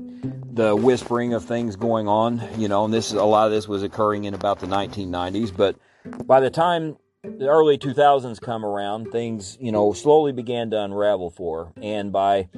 the 0.56 0.76
whispering 0.76 1.34
of 1.34 1.46
things 1.46 1.76
going 1.76 2.08
on, 2.08 2.42
you 2.58 2.68
know, 2.68 2.86
and 2.86 2.94
this 2.94 3.14
a 3.14 3.24
lot 3.24 3.46
of 3.46 3.52
this 3.52 3.68
was 3.68 3.84
occurring 3.84 4.26
in 4.26 4.34
about 4.34 4.60
the 4.60 4.68
1990s, 4.68 5.56
but 5.56 5.78
by 6.26 6.40
the 6.40 6.50
time 6.50 6.98
the 7.24 7.48
early 7.48 7.78
2000s 7.78 8.42
come 8.42 8.66
around, 8.66 9.12
things 9.12 9.58
you 9.62 9.72
know 9.72 9.94
slowly 9.94 10.32
began 10.34 10.70
to 10.72 10.82
unravel 10.82 11.30
for, 11.30 11.66
her. 11.66 11.74
and 11.82 12.12
by 12.12 12.50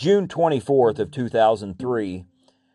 June 0.00 0.26
24th 0.28 0.98
of 0.98 1.10
2003, 1.10 2.24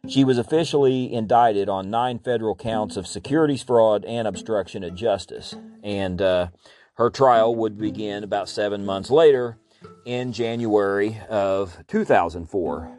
she 0.07 0.23
was 0.23 0.37
officially 0.37 1.11
indicted 1.11 1.67
on 1.67 1.89
nine 1.89 2.19
federal 2.19 2.53
counts 2.53 2.97
of 2.97 3.07
securities 3.07 3.63
fraud 3.63 4.05
and 4.05 4.27
obstruction 4.27 4.83
of 4.83 4.93
justice. 4.93 5.55
And 5.81 6.21
uh, 6.21 6.49
her 6.97 7.09
trial 7.09 7.55
would 7.55 7.79
begin 7.79 8.23
about 8.23 8.47
seven 8.47 8.85
months 8.85 9.09
later 9.09 9.57
in 10.05 10.33
January 10.33 11.19
of 11.27 11.75
2004. 11.87 12.95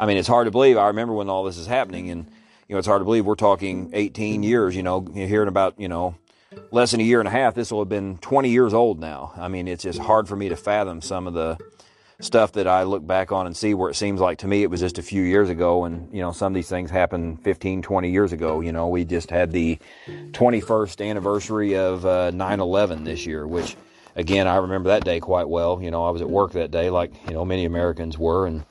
I 0.00 0.06
mean, 0.06 0.16
it's 0.16 0.26
hard 0.26 0.48
to 0.48 0.50
believe. 0.50 0.76
I 0.76 0.88
remember 0.88 1.14
when 1.14 1.28
all 1.28 1.44
this 1.44 1.56
is 1.56 1.68
happening, 1.68 2.10
and 2.10 2.26
you 2.66 2.74
know, 2.74 2.78
it's 2.80 2.88
hard 2.88 3.02
to 3.02 3.04
believe 3.04 3.24
we're 3.24 3.36
talking 3.36 3.90
18 3.92 4.42
years. 4.42 4.74
You 4.74 4.82
know, 4.82 5.02
hearing 5.14 5.46
about 5.46 5.78
you 5.78 5.86
know 5.86 6.16
less 6.72 6.90
than 6.90 6.98
a 6.98 7.04
year 7.04 7.20
and 7.20 7.28
a 7.28 7.30
half, 7.30 7.54
this 7.54 7.70
will 7.70 7.82
have 7.82 7.88
been 7.88 8.18
20 8.18 8.50
years 8.50 8.74
old 8.74 8.98
now. 8.98 9.32
I 9.36 9.46
mean, 9.46 9.68
it's 9.68 9.84
just 9.84 10.00
hard 10.00 10.26
for 10.26 10.34
me 10.34 10.48
to 10.48 10.56
fathom 10.56 11.00
some 11.00 11.28
of 11.28 11.34
the 11.34 11.56
stuff 12.20 12.52
that 12.52 12.66
I 12.66 12.82
look 12.84 13.06
back 13.06 13.32
on 13.32 13.46
and 13.46 13.56
see 13.56 13.74
where 13.74 13.90
it 13.90 13.94
seems 13.94 14.20
like 14.20 14.38
to 14.38 14.46
me 14.46 14.62
it 14.62 14.70
was 14.70 14.80
just 14.80 14.98
a 14.98 15.02
few 15.02 15.22
years 15.22 15.48
ago 15.48 15.84
and 15.84 16.12
you 16.12 16.20
know 16.20 16.32
some 16.32 16.52
of 16.52 16.54
these 16.54 16.68
things 16.68 16.90
happened 16.90 17.42
15 17.42 17.82
20 17.82 18.10
years 18.10 18.32
ago. 18.32 18.60
You 18.60 18.72
know 18.72 18.88
we 18.88 19.04
just 19.04 19.30
had 19.30 19.52
the 19.52 19.78
21st 20.06 21.08
anniversary 21.08 21.76
of 21.76 22.04
uh, 22.04 22.30
9/11 22.32 23.04
this 23.04 23.26
year 23.26 23.46
which 23.46 23.76
again 24.16 24.46
I 24.46 24.56
remember 24.56 24.90
that 24.90 25.04
day 25.04 25.20
quite 25.20 25.48
well. 25.48 25.80
You 25.82 25.90
know 25.90 26.04
I 26.04 26.10
was 26.10 26.22
at 26.22 26.30
work 26.30 26.52
that 26.52 26.70
day 26.70 26.90
like 26.90 27.12
you 27.26 27.34
know 27.34 27.44
many 27.44 27.64
Americans 27.64 28.18
were. 28.18 28.46
And 28.46 28.64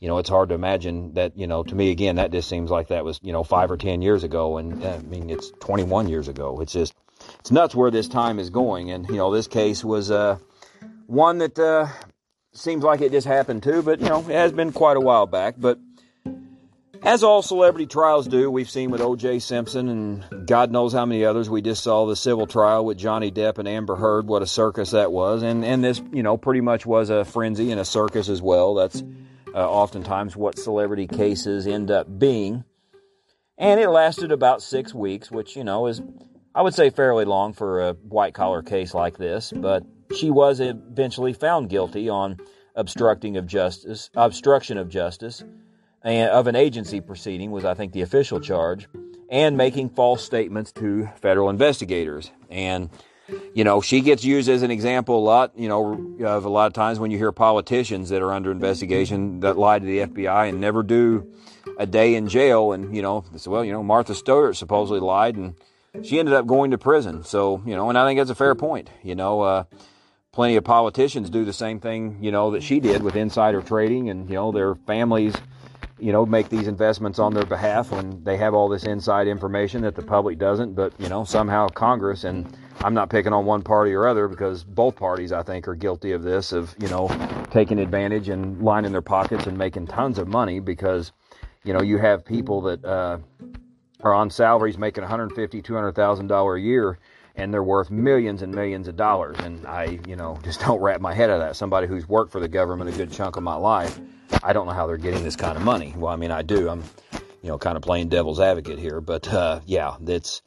you 0.00 0.08
know 0.08 0.18
it's 0.18 0.28
hard 0.28 0.50
to 0.50 0.54
imagine 0.54 1.14
that 1.14 1.38
you 1.38 1.46
know 1.46 1.62
to 1.62 1.74
me 1.74 1.90
again 1.90 2.16
that 2.16 2.32
just 2.32 2.48
seems 2.48 2.70
like 2.70 2.88
that 2.88 3.04
was 3.04 3.20
you 3.22 3.32
know 3.32 3.44
5 3.44 3.70
or 3.70 3.76
10 3.76 4.02
years 4.02 4.24
ago. 4.24 4.58
And 4.58 4.84
I 4.84 4.98
mean 4.98 5.30
it's 5.30 5.52
21 5.60 6.08
years 6.08 6.28
ago. 6.28 6.60
It's 6.60 6.72
just 6.72 6.94
it's 7.38 7.50
nuts 7.50 7.74
where 7.74 7.90
this 7.90 8.08
time 8.08 8.38
is 8.38 8.50
going. 8.50 8.90
And 8.90 9.08
you 9.08 9.16
know 9.16 9.32
this 9.32 9.46
case 9.46 9.84
was 9.84 10.10
uh 10.10 10.38
one 11.06 11.38
that 11.38 11.56
uh, 11.58 11.86
seems 12.58 12.82
like 12.82 13.00
it 13.00 13.12
just 13.12 13.26
happened 13.26 13.62
too, 13.62 13.82
but 13.82 14.00
you 14.00 14.08
know, 14.08 14.20
it 14.20 14.34
has 14.34 14.52
been 14.52 14.72
quite 14.72 14.96
a 14.96 15.00
while 15.00 15.26
back. 15.26 15.54
But 15.58 15.78
as 17.02 17.22
all 17.22 17.42
celebrity 17.42 17.86
trials 17.86 18.26
do, 18.26 18.50
we've 18.50 18.70
seen 18.70 18.90
with 18.90 19.00
O.J. 19.00 19.38
Simpson 19.40 19.88
and 19.88 20.46
God 20.46 20.72
knows 20.72 20.92
how 20.92 21.06
many 21.06 21.24
others. 21.24 21.48
We 21.48 21.62
just 21.62 21.82
saw 21.82 22.06
the 22.06 22.16
civil 22.16 22.46
trial 22.46 22.84
with 22.84 22.98
Johnny 22.98 23.30
Depp 23.30 23.58
and 23.58 23.68
Amber 23.68 23.96
Heard. 23.96 24.26
What 24.26 24.42
a 24.42 24.46
circus 24.46 24.90
that 24.90 25.12
was, 25.12 25.42
and 25.42 25.64
and 25.64 25.84
this, 25.84 26.00
you 26.12 26.22
know, 26.22 26.36
pretty 26.36 26.60
much 26.60 26.86
was 26.86 27.10
a 27.10 27.24
frenzy 27.24 27.70
and 27.70 27.80
a 27.80 27.84
circus 27.84 28.28
as 28.28 28.42
well. 28.42 28.74
That's 28.74 29.02
uh, 29.54 29.70
oftentimes 29.70 30.36
what 30.36 30.58
celebrity 30.58 31.06
cases 31.06 31.66
end 31.66 31.90
up 31.90 32.18
being. 32.18 32.64
And 33.58 33.80
it 33.80 33.88
lasted 33.88 34.32
about 34.32 34.60
six 34.60 34.92
weeks, 34.92 35.30
which 35.30 35.56
you 35.56 35.64
know 35.64 35.86
is, 35.86 36.02
I 36.54 36.62
would 36.62 36.74
say, 36.74 36.90
fairly 36.90 37.24
long 37.24 37.54
for 37.54 37.88
a 37.88 37.92
white 37.94 38.34
collar 38.34 38.62
case 38.62 38.92
like 38.92 39.16
this, 39.16 39.52
but 39.54 39.84
she 40.14 40.30
was 40.30 40.60
eventually 40.60 41.32
found 41.32 41.68
guilty 41.68 42.08
on 42.08 42.38
obstructing 42.74 43.36
of 43.36 43.46
justice, 43.46 44.10
obstruction 44.14 44.78
of 44.78 44.88
justice, 44.88 45.42
and 46.02 46.30
of 46.30 46.46
an 46.46 46.56
agency 46.56 47.00
proceeding 47.00 47.50
was 47.50 47.64
I 47.64 47.74
think 47.74 47.92
the 47.92 48.02
official 48.02 48.40
charge, 48.40 48.88
and 49.30 49.56
making 49.56 49.90
false 49.90 50.24
statements 50.24 50.72
to 50.72 51.08
federal 51.20 51.50
investigators. 51.50 52.30
And 52.50 52.90
you 53.54 53.64
know, 53.64 53.80
she 53.80 54.00
gets 54.00 54.24
used 54.24 54.48
as 54.48 54.62
an 54.62 54.70
example 54.70 55.18
a 55.18 55.24
lot, 55.24 55.52
you 55.56 55.68
know, 55.68 56.24
of 56.24 56.44
a 56.44 56.48
lot 56.48 56.66
of 56.66 56.72
times 56.72 56.98
when 56.98 57.10
you 57.10 57.18
hear 57.18 57.32
politicians 57.32 58.08
that 58.10 58.22
are 58.22 58.32
under 58.32 58.52
investigation 58.52 59.40
that 59.40 59.58
lie 59.58 59.78
to 59.78 59.84
the 59.84 59.98
FBI 60.00 60.48
and 60.48 60.60
never 60.60 60.82
do 60.82 61.32
a 61.78 61.86
day 61.86 62.14
in 62.14 62.28
jail. 62.28 62.72
And, 62.72 62.94
you 62.94 63.02
know, 63.02 63.24
well, 63.46 63.64
you 63.64 63.72
know, 63.72 63.82
Martha 63.82 64.14
Stewart 64.14 64.56
supposedly 64.56 65.00
lied 65.00 65.36
and 65.36 65.54
she 66.02 66.18
ended 66.18 66.34
up 66.34 66.46
going 66.46 66.70
to 66.70 66.78
prison. 66.78 67.24
So, 67.24 67.62
you 67.66 67.74
know, 67.74 67.88
and 67.88 67.98
I 67.98 68.06
think 68.06 68.20
that's 68.20 68.30
a 68.30 68.34
fair 68.34 68.54
point. 68.54 68.90
You 69.02 69.14
know, 69.14 69.40
uh, 69.40 69.64
plenty 70.36 70.56
of 70.56 70.64
politicians 70.64 71.30
do 71.30 71.46
the 71.46 71.52
same 71.52 71.80
thing, 71.80 72.14
you 72.20 72.30
know, 72.30 72.50
that 72.50 72.62
she 72.62 72.78
did 72.78 73.02
with 73.02 73.16
insider 73.16 73.62
trading 73.62 74.10
and, 74.10 74.28
you 74.28 74.34
know, 74.34 74.52
their 74.52 74.74
families, 74.74 75.34
you 75.98 76.12
know, 76.12 76.26
make 76.26 76.50
these 76.50 76.68
investments 76.68 77.18
on 77.18 77.32
their 77.32 77.46
behalf 77.46 77.90
when 77.90 78.22
they 78.22 78.36
have 78.36 78.52
all 78.52 78.68
this 78.68 78.84
inside 78.84 79.28
information 79.28 79.80
that 79.80 79.94
the 79.94 80.02
public 80.02 80.38
doesn't. 80.38 80.74
But, 80.74 80.92
you 81.00 81.08
know, 81.08 81.24
somehow 81.24 81.68
Congress, 81.68 82.24
and 82.24 82.54
I'm 82.82 82.92
not 82.92 83.08
picking 83.08 83.32
on 83.32 83.46
one 83.46 83.62
party 83.62 83.94
or 83.94 84.06
other 84.06 84.28
because 84.28 84.62
both 84.62 84.94
parties, 84.94 85.32
I 85.32 85.42
think, 85.42 85.66
are 85.68 85.74
guilty 85.74 86.12
of 86.12 86.22
this, 86.22 86.52
of, 86.52 86.76
you 86.78 86.88
know, 86.88 87.08
taking 87.50 87.78
advantage 87.78 88.28
and 88.28 88.60
lining 88.60 88.92
their 88.92 89.00
pockets 89.00 89.46
and 89.46 89.56
making 89.56 89.86
tons 89.86 90.18
of 90.18 90.28
money 90.28 90.60
because, 90.60 91.12
you 91.64 91.72
know, 91.72 91.80
you 91.80 91.96
have 91.96 92.26
people 92.26 92.60
that, 92.60 92.84
uh, 92.84 93.16
are 94.02 94.12
on 94.12 94.28
salaries 94.28 94.76
making 94.76 95.00
150, 95.00 95.62
200,000 95.62 96.26
dollars 96.26 96.58
a 96.58 96.60
year 96.60 96.98
and 97.36 97.52
they're 97.52 97.62
worth 97.62 97.90
millions 97.90 98.42
and 98.42 98.54
millions 98.54 98.88
of 98.88 98.96
dollars. 98.96 99.36
And 99.40 99.66
I, 99.66 100.00
you 100.06 100.16
know, 100.16 100.38
just 100.44 100.60
don't 100.60 100.80
wrap 100.80 101.00
my 101.00 101.14
head 101.14 101.30
of 101.30 101.40
that. 101.40 101.56
Somebody 101.56 101.86
who's 101.86 102.08
worked 102.08 102.32
for 102.32 102.40
the 102.40 102.48
government 102.48 102.90
a 102.90 102.96
good 102.96 103.12
chunk 103.12 103.36
of 103.36 103.42
my 103.42 103.54
life, 103.54 103.98
I 104.42 104.52
don't 104.52 104.66
know 104.66 104.72
how 104.72 104.86
they're 104.86 104.96
getting 104.96 105.22
this 105.22 105.36
kind 105.36 105.56
of 105.56 105.62
money. 105.62 105.94
Well, 105.96 106.12
I 106.12 106.16
mean, 106.16 106.30
I 106.30 106.42
do. 106.42 106.68
I'm, 106.68 106.82
you 107.42 107.50
know, 107.50 107.58
kind 107.58 107.76
of 107.76 107.82
playing 107.82 108.08
devil's 108.08 108.40
advocate 108.40 108.78
here, 108.78 109.00
but 109.00 109.32
uh, 109.32 109.60
yeah, 109.66 109.96
it's 110.06 110.42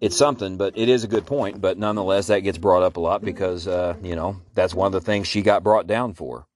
it's 0.00 0.16
something. 0.16 0.56
But 0.56 0.78
it 0.78 0.88
is 0.88 1.04
a 1.04 1.08
good 1.08 1.26
point. 1.26 1.60
But 1.60 1.76
nonetheless, 1.76 2.28
that 2.28 2.40
gets 2.40 2.56
brought 2.56 2.82
up 2.82 2.96
a 2.96 3.00
lot 3.00 3.22
because 3.22 3.68
uh, 3.68 3.96
you 4.02 4.16
know 4.16 4.40
that's 4.54 4.74
one 4.74 4.86
of 4.86 4.92
the 4.92 5.02
things 5.02 5.26
she 5.26 5.42
got 5.42 5.62
brought 5.62 5.86
down 5.86 6.14
for. 6.14 6.46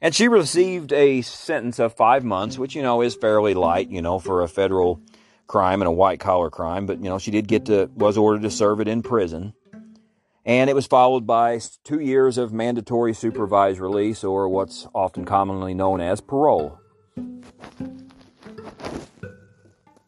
And 0.00 0.14
she 0.14 0.28
received 0.28 0.94
a 0.94 1.20
sentence 1.20 1.78
of 1.78 1.94
five 1.94 2.24
months, 2.24 2.56
which 2.56 2.74
you 2.74 2.82
know 2.82 3.02
is 3.02 3.14
fairly 3.14 3.52
light, 3.52 3.90
you 3.90 4.00
know, 4.00 4.18
for 4.18 4.42
a 4.42 4.48
federal 4.48 5.02
crime 5.50 5.82
and 5.82 5.88
a 5.88 5.92
white 5.92 6.20
collar 6.20 6.48
crime, 6.48 6.86
but 6.86 6.98
you 6.98 7.10
know, 7.10 7.18
she 7.18 7.32
did 7.32 7.48
get 7.48 7.66
to, 7.66 7.90
was 7.96 8.16
ordered 8.16 8.42
to 8.42 8.50
serve 8.50 8.80
it 8.80 8.86
in 8.86 9.02
prison. 9.02 9.52
And 10.46 10.70
it 10.70 10.74
was 10.74 10.86
followed 10.86 11.26
by 11.26 11.60
two 11.82 11.98
years 11.98 12.38
of 12.38 12.52
mandatory 12.52 13.12
supervised 13.14 13.80
release, 13.80 14.22
or 14.22 14.48
what's 14.48 14.86
often 14.94 15.24
commonly 15.24 15.74
known 15.74 16.00
as 16.00 16.20
parole. 16.20 16.78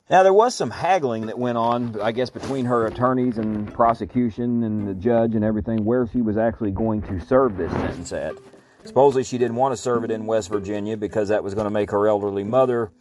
Now, 0.08 0.22
there 0.22 0.32
was 0.32 0.54
some 0.54 0.70
haggling 0.70 1.26
that 1.26 1.38
went 1.38 1.58
on, 1.58 2.00
I 2.00 2.12
guess, 2.12 2.30
between 2.30 2.66
her 2.66 2.87
attorneys 2.87 3.37
and 3.37 3.72
prosecution 3.75 4.62
and 4.62 4.87
the 4.87 4.94
judge 4.94 5.34
and 5.34 5.44
everything, 5.44 5.84
where 5.84 6.06
she 6.06 6.22
was 6.22 6.37
actually 6.37 6.70
going 6.70 7.02
to 7.02 7.18
serve 7.18 7.56
this 7.56 7.72
sentence 7.72 8.12
at. 8.12 8.37
Supposedly, 8.84 9.25
she 9.25 9.38
didn't 9.38 9.56
want 9.56 9.72
to 9.72 9.76
serve 9.76 10.04
it 10.04 10.12
in 10.12 10.25
West 10.26 10.50
Virginia 10.50 10.96
because 10.96 11.30
that 11.30 11.42
was 11.42 11.54
going 11.54 11.64
to 11.64 11.70
make 11.70 11.90
her 11.90 12.06
elderly 12.06 12.44
mother 12.44 12.92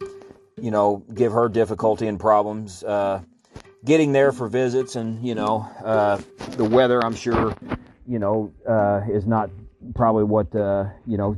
you 0.62 0.70
know, 0.70 1.04
give 1.12 1.32
her 1.32 1.48
difficulty 1.48 2.06
and 2.06 2.20
problems 2.20 2.84
uh, 2.84 3.20
getting 3.84 4.12
there 4.12 4.30
for 4.30 4.46
visits, 4.46 4.94
and 4.94 5.26
you 5.26 5.34
know, 5.34 5.68
uh, 5.84 6.20
the 6.50 6.64
weather. 6.64 7.04
I'm 7.04 7.16
sure, 7.16 7.56
you 8.06 8.20
know, 8.20 8.54
uh, 8.66 9.00
is 9.10 9.26
not 9.26 9.50
probably 9.96 10.22
what 10.22 10.54
uh, 10.54 10.88
you 11.04 11.16
know 11.16 11.36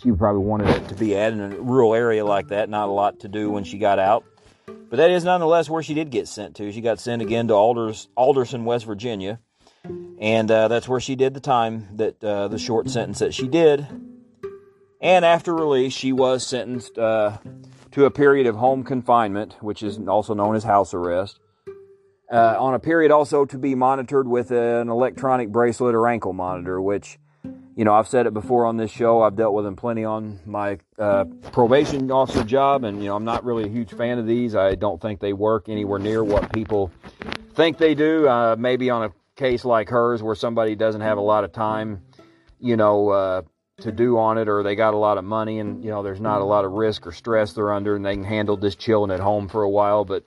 she 0.00 0.12
probably 0.12 0.44
wanted 0.44 0.68
it 0.68 0.88
to 0.88 0.94
be 0.94 1.16
at 1.16 1.32
in 1.32 1.40
a 1.40 1.48
rural 1.48 1.96
area 1.96 2.24
like 2.24 2.48
that. 2.48 2.68
Not 2.68 2.88
a 2.88 2.92
lot 2.92 3.20
to 3.20 3.28
do 3.28 3.50
when 3.50 3.64
she 3.64 3.76
got 3.76 3.98
out, 3.98 4.24
but 4.66 4.98
that 4.98 5.10
is 5.10 5.24
nonetheless 5.24 5.68
where 5.68 5.82
she 5.82 5.94
did 5.94 6.10
get 6.10 6.28
sent 6.28 6.54
to. 6.56 6.70
She 6.70 6.80
got 6.80 7.00
sent 7.00 7.22
again 7.22 7.48
to 7.48 7.54
Alders, 7.54 8.08
Alderson, 8.14 8.64
West 8.64 8.86
Virginia, 8.86 9.40
and 10.20 10.48
uh, 10.48 10.68
that's 10.68 10.86
where 10.86 11.00
she 11.00 11.16
did 11.16 11.34
the 11.34 11.40
time 11.40 11.88
that 11.96 12.22
uh, 12.22 12.46
the 12.46 12.58
short 12.58 12.88
sentence 12.88 13.18
that 13.18 13.34
she 13.34 13.48
did. 13.48 13.84
And 15.02 15.24
after 15.24 15.52
release, 15.54 15.94
she 15.94 16.12
was 16.12 16.46
sentenced 16.46 16.98
to 17.92 18.04
a 18.04 18.10
period 18.10 18.46
of 18.46 18.56
home 18.56 18.84
confinement, 18.84 19.56
which 19.60 19.82
is 19.82 19.98
also 20.06 20.34
known 20.34 20.54
as 20.54 20.64
house 20.64 20.94
arrest, 20.94 21.40
uh, 22.32 22.56
on 22.58 22.74
a 22.74 22.78
period 22.78 23.10
also 23.10 23.44
to 23.44 23.58
be 23.58 23.74
monitored 23.74 24.28
with 24.28 24.50
an 24.52 24.88
electronic 24.88 25.50
bracelet 25.50 25.94
or 25.94 26.06
ankle 26.06 26.32
monitor, 26.32 26.80
which, 26.80 27.18
you 27.74 27.84
know, 27.84 27.92
I've 27.92 28.06
said 28.06 28.26
it 28.26 28.34
before 28.34 28.66
on 28.66 28.76
this 28.76 28.90
show. 28.90 29.22
I've 29.22 29.34
dealt 29.34 29.54
with 29.54 29.64
them 29.64 29.74
plenty 29.74 30.04
on 30.04 30.38
my 30.46 30.78
uh, 30.98 31.24
probation 31.50 32.10
officer 32.12 32.44
job, 32.44 32.84
and, 32.84 33.02
you 33.02 33.08
know, 33.08 33.16
I'm 33.16 33.24
not 33.24 33.44
really 33.44 33.64
a 33.64 33.68
huge 33.68 33.92
fan 33.92 34.18
of 34.18 34.26
these. 34.26 34.54
I 34.54 34.76
don't 34.76 35.02
think 35.02 35.18
they 35.18 35.32
work 35.32 35.68
anywhere 35.68 35.98
near 35.98 36.22
what 36.22 36.52
people 36.52 36.92
think 37.54 37.78
they 37.78 37.96
do. 37.96 38.28
Uh, 38.28 38.54
maybe 38.56 38.90
on 38.90 39.04
a 39.04 39.12
case 39.34 39.64
like 39.64 39.88
hers 39.88 40.22
where 40.22 40.36
somebody 40.36 40.76
doesn't 40.76 41.00
have 41.00 41.18
a 41.18 41.22
lot 41.22 41.42
of 41.42 41.52
time, 41.52 42.02
you 42.60 42.76
know, 42.76 43.08
uh, 43.08 43.42
to 43.82 43.92
do 43.92 44.18
on 44.18 44.38
it 44.38 44.48
or 44.48 44.62
they 44.62 44.74
got 44.74 44.94
a 44.94 44.98
lot 44.98 45.18
of 45.18 45.24
money 45.24 45.58
and 45.58 45.82
you 45.84 45.90
know 45.90 46.02
there's 46.02 46.20
not 46.20 46.40
a 46.40 46.44
lot 46.44 46.64
of 46.64 46.72
risk 46.72 47.06
or 47.06 47.12
stress 47.12 47.52
they're 47.52 47.72
under 47.72 47.96
and 47.96 48.04
they 48.04 48.14
can 48.14 48.24
handle 48.24 48.56
just 48.56 48.78
chilling 48.78 49.10
at 49.10 49.20
home 49.20 49.48
for 49.48 49.62
a 49.62 49.70
while. 49.70 50.04
But 50.04 50.24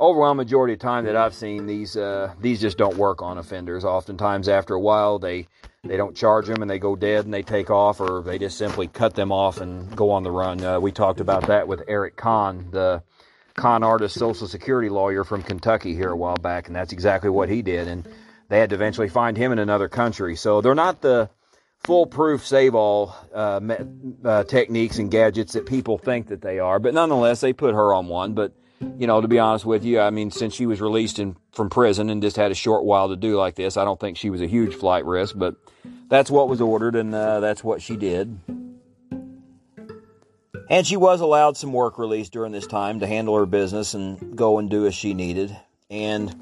overwhelming 0.00 0.44
majority 0.44 0.74
of 0.74 0.80
time 0.80 1.04
that 1.04 1.16
I've 1.16 1.34
seen 1.34 1.66
these 1.66 1.96
uh, 1.96 2.34
these 2.40 2.60
just 2.60 2.78
don't 2.78 2.96
work 2.96 3.22
on 3.22 3.38
offenders. 3.38 3.84
Oftentimes 3.84 4.48
after 4.48 4.74
a 4.74 4.80
while 4.80 5.18
they 5.18 5.48
they 5.82 5.96
don't 5.96 6.16
charge 6.16 6.46
them 6.46 6.62
and 6.62 6.70
they 6.70 6.78
go 6.78 6.96
dead 6.96 7.24
and 7.24 7.34
they 7.34 7.42
take 7.42 7.70
off 7.70 8.00
or 8.00 8.22
they 8.22 8.38
just 8.38 8.56
simply 8.56 8.86
cut 8.86 9.14
them 9.14 9.30
off 9.30 9.60
and 9.60 9.94
go 9.96 10.10
on 10.10 10.22
the 10.22 10.30
run. 10.30 10.62
Uh, 10.64 10.80
we 10.80 10.92
talked 10.92 11.20
about 11.20 11.46
that 11.48 11.68
with 11.68 11.82
Eric 11.88 12.16
Conn 12.16 12.68
the 12.70 13.02
con 13.54 13.84
artist 13.84 14.18
social 14.18 14.48
security 14.48 14.88
lawyer 14.88 15.22
from 15.22 15.42
Kentucky 15.42 15.94
here 15.94 16.10
a 16.10 16.16
while 16.16 16.36
back 16.36 16.66
and 16.66 16.74
that's 16.74 16.92
exactly 16.92 17.30
what 17.30 17.48
he 17.48 17.62
did. 17.62 17.86
And 17.86 18.08
they 18.48 18.58
had 18.58 18.70
to 18.70 18.76
eventually 18.76 19.08
find 19.08 19.36
him 19.36 19.52
in 19.52 19.58
another 19.58 19.88
country. 19.88 20.36
So 20.36 20.60
they're 20.60 20.74
not 20.74 21.00
the 21.00 21.30
foolproof 21.84 22.46
save 22.46 22.74
all 22.74 23.14
uh, 23.34 23.60
uh, 24.24 24.44
techniques 24.44 24.98
and 24.98 25.10
gadgets 25.10 25.52
that 25.52 25.66
people 25.66 25.98
think 25.98 26.28
that 26.28 26.40
they 26.40 26.58
are. 26.58 26.78
But 26.78 26.94
nonetheless, 26.94 27.40
they 27.40 27.52
put 27.52 27.74
her 27.74 27.94
on 27.94 28.08
one. 28.08 28.32
But 28.32 28.52
you 28.98 29.06
know, 29.06 29.20
to 29.20 29.28
be 29.28 29.38
honest 29.38 29.64
with 29.64 29.84
you, 29.84 30.00
I 30.00 30.10
mean, 30.10 30.30
since 30.30 30.54
she 30.54 30.66
was 30.66 30.80
released 30.80 31.18
in, 31.18 31.36
from 31.52 31.70
prison 31.70 32.10
and 32.10 32.20
just 32.20 32.36
had 32.36 32.50
a 32.50 32.54
short 32.54 32.84
while 32.84 33.08
to 33.08 33.16
do 33.16 33.36
like 33.36 33.54
this, 33.54 33.76
I 33.76 33.84
don't 33.84 34.00
think 34.00 34.16
she 34.16 34.30
was 34.30 34.40
a 34.40 34.46
huge 34.46 34.74
flight 34.74 35.04
risk. 35.04 35.34
But 35.38 35.56
that's 36.08 36.30
what 36.30 36.48
was 36.48 36.60
ordered, 36.60 36.96
and 36.96 37.14
uh, 37.14 37.40
that's 37.40 37.62
what 37.62 37.82
she 37.82 37.96
did. 37.96 38.38
And 40.70 40.86
she 40.86 40.96
was 40.96 41.20
allowed 41.20 41.56
some 41.58 41.72
work 41.72 41.98
release 41.98 42.30
during 42.30 42.52
this 42.52 42.66
time 42.66 43.00
to 43.00 43.06
handle 43.06 43.36
her 43.36 43.46
business 43.46 43.92
and 43.92 44.36
go 44.36 44.58
and 44.58 44.70
do 44.70 44.86
as 44.86 44.94
she 44.94 45.12
needed. 45.12 45.54
And 45.90 46.34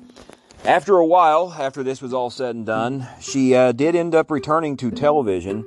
after 0.65 0.97
a 0.97 1.07
while, 1.07 1.55
after 1.59 1.83
this 1.83 2.01
was 2.01 2.13
all 2.13 2.31
said 2.31 2.55
and 2.55 2.67
done, 2.67 3.07
she 3.21 3.55
uh, 3.55 3.73
did 3.73 3.97
end 3.97 4.15
up 4.15 4.31
returning 4.31 4.77
to 4.79 4.91
television 4.91 5.65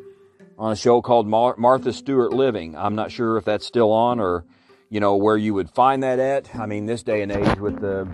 on 0.58 0.72
a 0.72 0.76
show 0.76 1.02
called 1.02 1.28
Mar- 1.28 1.56
Martha 1.58 1.92
Stewart 1.92 2.32
Living. 2.32 2.78
I'm 2.78 2.96
not 2.96 3.12
sure 3.12 3.38
if 3.38 3.46
that's 3.46 3.66
still 3.66 3.92
on 3.92 4.20
or, 4.20 4.46
you 4.90 5.00
know, 5.00 5.18
where 5.18 5.36
you 5.36 5.54
would 5.54 5.70
find 5.70 6.02
that 6.04 6.20
at. 6.20 6.56
I 6.56 6.66
mean, 6.66 6.86
this 6.86 7.04
day 7.04 7.22
and 7.22 7.32
age 7.32 7.58
with 7.60 7.82
the 7.82 8.08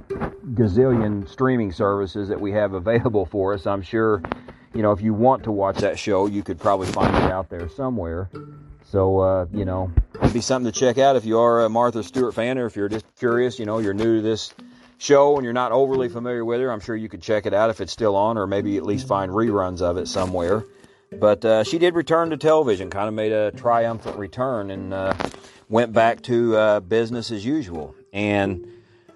gazillion 0.53 1.29
streaming 1.29 1.71
services 1.71 2.29
that 2.29 2.41
we 2.41 2.51
have 2.53 2.73
available 2.73 3.25
for 3.25 3.53
us, 3.53 3.67
I'm 3.67 3.83
sure, 3.83 4.23
you 4.73 4.81
know, 4.81 4.91
if 4.91 5.01
you 5.01 5.13
want 5.13 5.43
to 5.43 5.51
watch 5.51 5.77
that 5.77 5.99
show, 5.99 6.25
you 6.25 6.41
could 6.41 6.59
probably 6.59 6.87
find 6.87 7.15
it 7.15 7.31
out 7.31 7.49
there 7.49 7.69
somewhere. 7.69 8.29
So, 8.85 9.19
uh, 9.19 9.45
you 9.53 9.65
know, 9.65 9.91
it'd 10.15 10.33
be 10.33 10.41
something 10.41 10.71
to 10.71 10.77
check 10.77 10.97
out 10.97 11.15
if 11.15 11.25
you 11.25 11.37
are 11.37 11.63
a 11.63 11.69
Martha 11.69 12.03
Stewart 12.03 12.33
fan 12.33 12.57
or 12.57 12.65
if 12.65 12.75
you're 12.75 12.89
just 12.89 13.05
curious, 13.17 13.59
you 13.59 13.65
know, 13.65 13.77
you're 13.77 13.93
new 13.93 14.17
to 14.17 14.21
this 14.21 14.53
show 15.01 15.35
and 15.35 15.43
you're 15.43 15.53
not 15.53 15.71
overly 15.71 16.09
familiar 16.09 16.45
with 16.45 16.61
her. 16.61 16.71
I'm 16.71 16.79
sure 16.79 16.95
you 16.95 17.09
could 17.09 17.23
check 17.23 17.47
it 17.47 17.53
out 17.53 17.71
if 17.71 17.81
it's 17.81 17.91
still 17.91 18.15
on 18.15 18.37
or 18.37 18.45
maybe 18.45 18.77
at 18.77 18.85
least 18.85 19.07
find 19.07 19.31
reruns 19.31 19.81
of 19.81 19.97
it 19.97 20.07
somewhere. 20.07 20.63
But 21.11 21.43
uh, 21.43 21.63
she 21.63 21.79
did 21.79 21.95
return 21.95 22.29
to 22.29 22.37
television, 22.37 22.89
kind 22.89 23.07
of 23.07 23.13
made 23.13 23.31
a 23.31 23.51
triumphant 23.51 24.17
return 24.17 24.69
and 24.69 24.93
uh, 24.93 25.13
went 25.69 25.91
back 25.91 26.21
to 26.23 26.55
uh, 26.55 26.79
business 26.81 27.31
as 27.31 27.43
usual. 27.43 27.95
And 28.13 28.67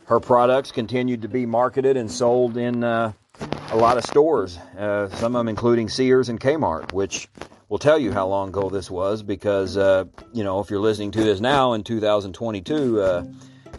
her 0.06 0.20
products 0.20 0.72
continued 0.72 1.22
to 1.22 1.28
be 1.28 1.46
marketed 1.46 1.98
and 1.98 2.12
sold 2.12 2.58
in 2.58 2.84
uh, 2.84 3.14
a 3.70 3.78
lot 3.78 3.98
of 3.98 4.04
stores, 4.04 4.58
uh, 4.78 5.10
some 5.18 5.36
of 5.36 5.40
them 5.40 5.48
including 5.48 5.88
Sears 5.88 6.30
and 6.30 6.40
Kmart, 6.40 6.94
which 6.94 7.30
will 7.70 7.80
tell 7.80 8.00
you 8.00 8.12
how 8.12 8.28
long 8.28 8.50
ago 8.50 8.70
this 8.70 8.90
was 8.90 9.22
because, 9.22 9.78
uh, 9.78 10.06
you 10.34 10.44
know, 10.44 10.60
if 10.60 10.70
you're 10.72 10.80
listening 10.80 11.12
to 11.12 11.24
this 11.24 11.40
now 11.40 11.74
in 11.74 11.84
2022, 11.84 13.02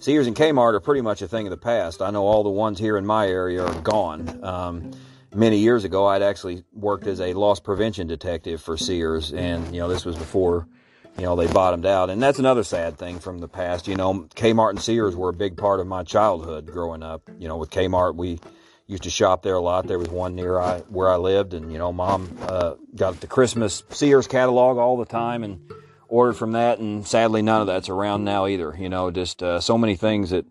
Sears 0.01 0.27
and 0.27 0.37
Kmart 0.37 0.75
are 0.75 0.81
pretty 0.81 1.01
much 1.01 1.23
a 1.23 1.29
thing 1.29 1.47
of 1.47 1.51
the 1.51 1.57
past. 1.57 2.03
I 2.03 2.11
know 2.11 2.25
all 2.25 2.43
the 2.43 2.51
ones 2.51 2.79
here 2.79 2.97
in 2.97 3.07
my 3.07 3.27
area 3.27 3.65
are 3.65 3.81
gone. 3.81 4.45
Um, 4.45 4.91
many 5.35 5.59
years 5.59 5.85
ago, 5.85 6.07
I'd 6.07 6.23
actually 6.23 6.65
worked 6.73 7.07
as 7.07 7.21
a 7.21 7.33
loss 7.33 7.61
prevention 7.61 8.07
detective 8.07 8.61
for 8.61 8.77
Sears, 8.77 9.33
and 9.33 9.75
you 9.75 9.81
know 9.81 9.89
this 9.89 10.05
was 10.05 10.17
before 10.17 10.67
you 11.17 11.25
know 11.25 11.37
they 11.37 11.47
bottomed 11.47 11.87
out. 11.87 12.11
And 12.11 12.23
that's 12.23 12.39
another 12.39 12.63
sad 12.63 12.99
thing 12.99 13.19
from 13.19 13.39
the 13.39 13.49
past. 13.49 13.89
You 13.89 13.97
know, 13.97 14.29
Kmart 14.35 14.71
and 14.71 14.81
Sears 14.81 15.17
were 15.17 15.31
a 15.31 15.35
big 15.35 15.57
part 15.57 15.81
of 15.81 15.87
my 15.87 16.03
childhood 16.03 16.67
growing 16.67 17.03
up. 17.03 17.29
You 17.39 17.49
know, 17.49 17.57
with 17.57 17.71
Kmart, 17.71 18.17
we 18.17 18.39
used 18.87 19.05
to 19.05 19.11
shop 19.11 19.43
there 19.43 19.55
a 19.55 19.61
lot. 19.61 19.87
There 19.87 19.99
was 19.99 20.09
one 20.09 20.35
near 20.35 20.59
I, 20.59 20.81
where 20.81 21.11
I 21.11 21.17
lived, 21.17 21.55
and 21.55 21.73
you 21.73 21.79
know, 21.79 21.93
Mom 21.93 22.37
uh, 22.43 22.75
got 22.95 23.21
the 23.21 23.27
Christmas 23.27 23.83
Sears 23.91 24.27
catalog 24.27 24.79
all 24.79 24.97
the 24.97 25.07
time, 25.07 25.43
and 25.43 25.71
ordered 26.09 26.35
from 26.35 26.53
that. 26.53 26.79
And 26.79 27.07
sadly, 27.07 27.43
none 27.43 27.61
of 27.61 27.67
that's 27.67 27.89
around 27.89 28.25
now 28.25 28.47
either. 28.47 28.75
You 28.79 28.89
know, 28.89 29.11
just 29.11 29.43
uh, 29.43 29.61
so 29.61 29.77
many 29.79 29.97
things 29.97 30.31
that 30.31 30.47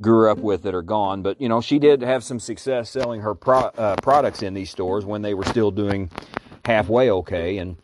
grew 0.00 0.30
up 0.30 0.38
with 0.38 0.62
that 0.62 0.74
are 0.74 0.82
gone. 0.82 1.22
But 1.22 1.40
you 1.40 1.48
know, 1.48 1.60
she 1.60 1.78
did 1.78 2.02
have 2.02 2.24
some 2.24 2.40
success 2.40 2.90
selling 2.90 3.20
her 3.22 3.34
pro- 3.34 3.70
uh, 3.76 3.96
products 4.02 4.42
in 4.42 4.54
these 4.54 4.70
stores 4.70 5.04
when 5.04 5.22
they 5.22 5.34
were 5.34 5.44
still 5.44 5.70
doing 5.70 6.10
halfway 6.64 7.10
okay. 7.10 7.58
And 7.58 7.76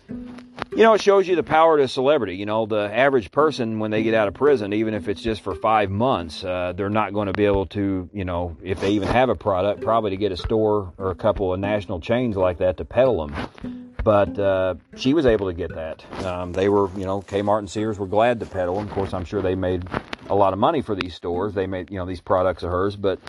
you 0.73 0.83
know, 0.83 0.95
it 0.95 1.03
shows 1.03 1.29
you 1.29 1.37
the 1.37 1.43
power 1.43 1.77
to 1.79 1.87
celebrity. 1.87 2.37
You 2.37 2.47
know, 2.47 2.67
the 2.67 2.91
average 2.93 3.31
person 3.31 3.79
when 3.79 3.91
they 3.91 4.03
get 4.03 4.15
out 4.15 4.29
of 4.29 4.35
prison, 4.35 4.73
even 4.73 4.95
if 4.95 5.09
it's 5.09 5.21
just 5.21 5.43
for 5.43 5.55
five 5.55 5.91
months, 5.91 6.43
uh, 6.45 6.73
they're 6.75 6.89
not 6.89 7.13
going 7.13 7.27
to 7.27 7.33
be 7.33 7.45
able 7.45 7.67
to, 7.67 8.09
you 8.13 8.25
know, 8.25 8.57
if 8.63 8.81
they 8.81 8.91
even 8.93 9.09
have 9.09 9.29
a 9.29 9.35
product, 9.35 9.83
probably 9.83 10.11
to 10.11 10.17
get 10.17 10.33
a 10.33 10.37
store 10.37 10.93
or 10.97 11.11
a 11.11 11.15
couple 11.15 11.53
of 11.53 11.61
national 11.61 12.01
chains 12.01 12.37
like 12.37 12.59
that 12.59 12.79
to 12.79 12.85
peddle 12.85 13.27
them. 13.27 13.92
But 14.03 14.39
uh, 14.39 14.75
she 14.97 15.15
was 15.15 15.27
able 15.27 15.47
to 15.47 15.53
get 15.53 15.75
that. 15.75 16.05
Um, 16.25 16.53
they 16.53 16.69
were, 16.69 16.91
you 16.97 17.05
know, 17.05 17.23
Kmart 17.23 17.61
and 17.61 17.71
Sears 17.71 17.99
were 17.99 18.07
glad 18.07 18.41
to 18.41 18.47
peddle. 18.47 18.81
Of 18.81 18.91
course, 18.91 19.15
I'm 19.15 19.25
sure 19.25 19.43
they 19.43 19.55
made 19.55 19.85
a 20.29 20.35
lot 20.35 20.53
of 20.53 20.59
money 20.59 20.83
for 20.83 20.95
these 20.95 21.15
stores. 21.15 21.55
They 21.55 21.67
made, 21.67 21.91
you 21.91 21.99
know, 21.99 22.07
these 22.07 22.21
products 22.21 22.63
of 22.63 22.71
hers. 22.71 22.97
But 22.97 23.21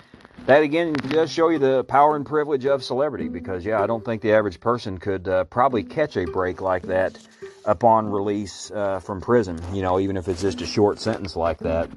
that 0.46 0.64
again 0.64 0.94
does 0.94 1.32
show 1.32 1.50
you 1.50 1.60
the 1.60 1.84
power 1.84 2.16
and 2.16 2.26
privilege 2.26 2.66
of 2.66 2.84
celebrity 2.84 3.30
because, 3.30 3.64
yeah, 3.66 3.82
I 3.82 3.88
don't 3.88 4.04
think 4.04 4.22
the 4.22 4.34
average 4.34 4.60
person 4.60 4.98
could 4.98 5.28
uh, 5.28 5.44
probably 5.46 5.84
catch 5.84 6.18
a 6.18 6.26
break 6.26 6.60
like 6.60 6.84
that 6.84 7.18
upon 7.66 8.10
release 8.10 8.72
uh, 8.72 9.00
from 9.00 9.22
prison, 9.22 9.62
you 9.74 9.82
know, 9.82 10.00
even 10.00 10.18
if 10.18 10.28
it's 10.28 10.42
just 10.42 10.62
a 10.62 10.66
short 10.66 11.00
sentence 11.00 11.36
like 11.36 11.60
that. 11.60 11.90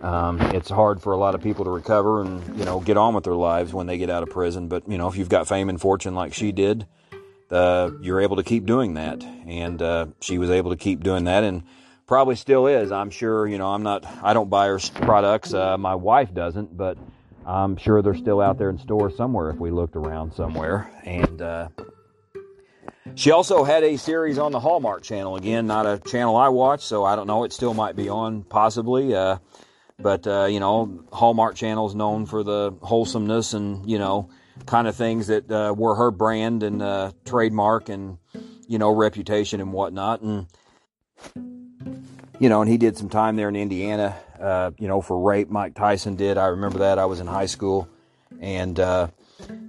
Um, 0.00 0.40
it's 0.40 0.68
hard 0.68 1.02
for 1.02 1.12
a 1.12 1.16
lot 1.16 1.34
of 1.34 1.42
people 1.42 1.64
to 1.64 1.70
recover 1.70 2.22
and, 2.22 2.58
you 2.58 2.64
know, 2.64 2.80
get 2.80 2.96
on 2.96 3.14
with 3.14 3.24
their 3.24 3.34
lives 3.34 3.72
when 3.72 3.86
they 3.86 3.98
get 3.98 4.10
out 4.10 4.22
of 4.22 4.30
prison. 4.30 4.68
But, 4.68 4.88
you 4.88 4.98
know, 4.98 5.08
if 5.08 5.16
you've 5.16 5.28
got 5.28 5.48
fame 5.48 5.68
and 5.68 5.80
fortune 5.80 6.14
like 6.14 6.34
she 6.34 6.52
did, 6.52 6.86
uh, 7.50 7.90
you're 8.00 8.20
able 8.20 8.36
to 8.36 8.42
keep 8.42 8.66
doing 8.66 8.94
that. 8.94 9.22
And 9.22 9.80
uh, 9.80 10.06
she 10.20 10.38
was 10.38 10.50
able 10.50 10.70
to 10.70 10.76
keep 10.76 11.02
doing 11.02 11.24
that 11.24 11.44
and 11.44 11.62
probably 12.06 12.36
still 12.36 12.66
is. 12.66 12.92
I'm 12.92 13.10
sure, 13.10 13.46
you 13.46 13.58
know, 13.58 13.68
I'm 13.68 13.82
not, 13.82 14.06
I 14.22 14.32
don't 14.32 14.50
buy 14.50 14.66
her 14.68 14.78
products. 14.94 15.52
Uh, 15.52 15.76
my 15.76 15.94
wife 15.94 16.32
doesn't, 16.32 16.76
but 16.76 16.98
I'm 17.44 17.76
sure 17.76 18.02
they're 18.02 18.14
still 18.14 18.40
out 18.40 18.58
there 18.58 18.70
in 18.70 18.78
stores 18.78 19.16
somewhere 19.16 19.50
if 19.50 19.56
we 19.56 19.70
looked 19.70 19.96
around 19.96 20.32
somewhere. 20.34 20.90
And 21.04 21.42
uh, 21.42 21.68
she 23.14 23.30
also 23.30 23.64
had 23.64 23.84
a 23.84 23.96
series 23.96 24.38
on 24.38 24.52
the 24.52 24.60
Hallmark 24.60 25.02
channel. 25.02 25.36
Again, 25.36 25.66
not 25.66 25.86
a 25.86 25.98
channel 25.98 26.36
I 26.36 26.48
watch, 26.48 26.84
so 26.84 27.04
I 27.04 27.16
don't 27.16 27.26
know. 27.26 27.44
It 27.44 27.52
still 27.52 27.74
might 27.74 27.96
be 27.96 28.08
on, 28.08 28.42
possibly. 28.42 29.14
Uh, 29.14 29.38
but, 29.98 30.26
uh, 30.26 30.46
you 30.46 30.60
know, 30.60 31.04
Hallmark 31.12 31.54
channel 31.54 31.86
is 31.86 31.94
known 31.94 32.26
for 32.26 32.42
the 32.42 32.72
wholesomeness 32.82 33.54
and, 33.54 33.88
you 33.88 33.98
know, 33.98 34.28
kind 34.64 34.88
of 34.88 34.96
things 34.96 35.26
that 35.26 35.50
uh, 35.50 35.74
were 35.76 35.94
her 35.94 36.10
brand 36.10 36.62
and 36.62 36.82
uh, 36.82 37.12
trademark 37.24 37.88
and 37.88 38.18
you 38.66 38.78
know 38.78 38.90
reputation 38.90 39.60
and 39.60 39.72
whatnot 39.72 40.22
and 40.22 40.46
you 42.40 42.48
know 42.48 42.62
and 42.62 42.70
he 42.70 42.76
did 42.76 42.96
some 42.96 43.08
time 43.08 43.36
there 43.36 43.48
in 43.48 43.56
indiana 43.56 44.16
uh, 44.40 44.70
you 44.78 44.88
know 44.88 45.00
for 45.00 45.18
rape. 45.18 45.50
Mike 45.50 45.74
tyson 45.74 46.16
did. 46.16 46.38
I 46.38 46.46
remember 46.46 46.80
that. 46.80 46.98
I 46.98 47.06
was 47.06 47.20
in 47.20 47.26
high 47.26 47.46
school. 47.46 47.88
And 48.40 48.78
uh, 48.78 49.08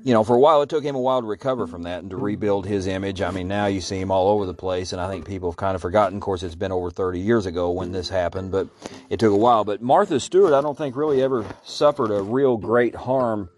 you 0.03 0.13
know 0.13 0.23
for 0.23 0.35
a 0.35 0.39
while 0.39 0.61
it 0.61 0.69
took 0.69 0.83
him 0.83 0.95
a 0.95 0.99
while 0.99 1.21
to 1.21 1.27
recover 1.27 1.67
from 1.67 1.83
that 1.83 2.01
and 2.01 2.09
to 2.09 2.17
rebuild 2.17 2.65
his 2.65 2.87
image. 2.87 3.21
I 3.21 3.31
mean 3.31 3.47
now 3.47 3.67
you 3.67 3.81
see 3.81 3.99
him 3.99 4.11
all 4.11 4.29
over 4.29 4.45
the 4.45 4.53
place 4.53 4.93
and 4.93 5.01
i 5.01 5.09
think 5.09 5.25
people 5.25 5.51
have 5.51 5.57
kind 5.57 5.75
of 5.75 5.81
forgotten. 5.81 6.17
Of 6.17 6.21
course 6.21 6.43
it's 6.43 6.55
been 6.55 6.71
over 6.71 6.89
30 6.89 7.19
years 7.19 7.45
ago 7.45 7.71
when 7.71 7.91
this 7.91 8.09
happened 8.09 8.51
but 8.51 8.67
it 9.09 9.19
took 9.19 9.31
a 9.31 9.37
while. 9.37 9.63
But 9.63 9.81
martha 9.81 10.19
stewart 10.19 10.53
i 10.53 10.61
don't 10.61 10.77
think 10.77 10.95
really 10.95 11.21
ever 11.21 11.45
suffered 11.63 12.11
a 12.11 12.21
real 12.21 12.57
great 12.57 12.95
harm 12.95 13.49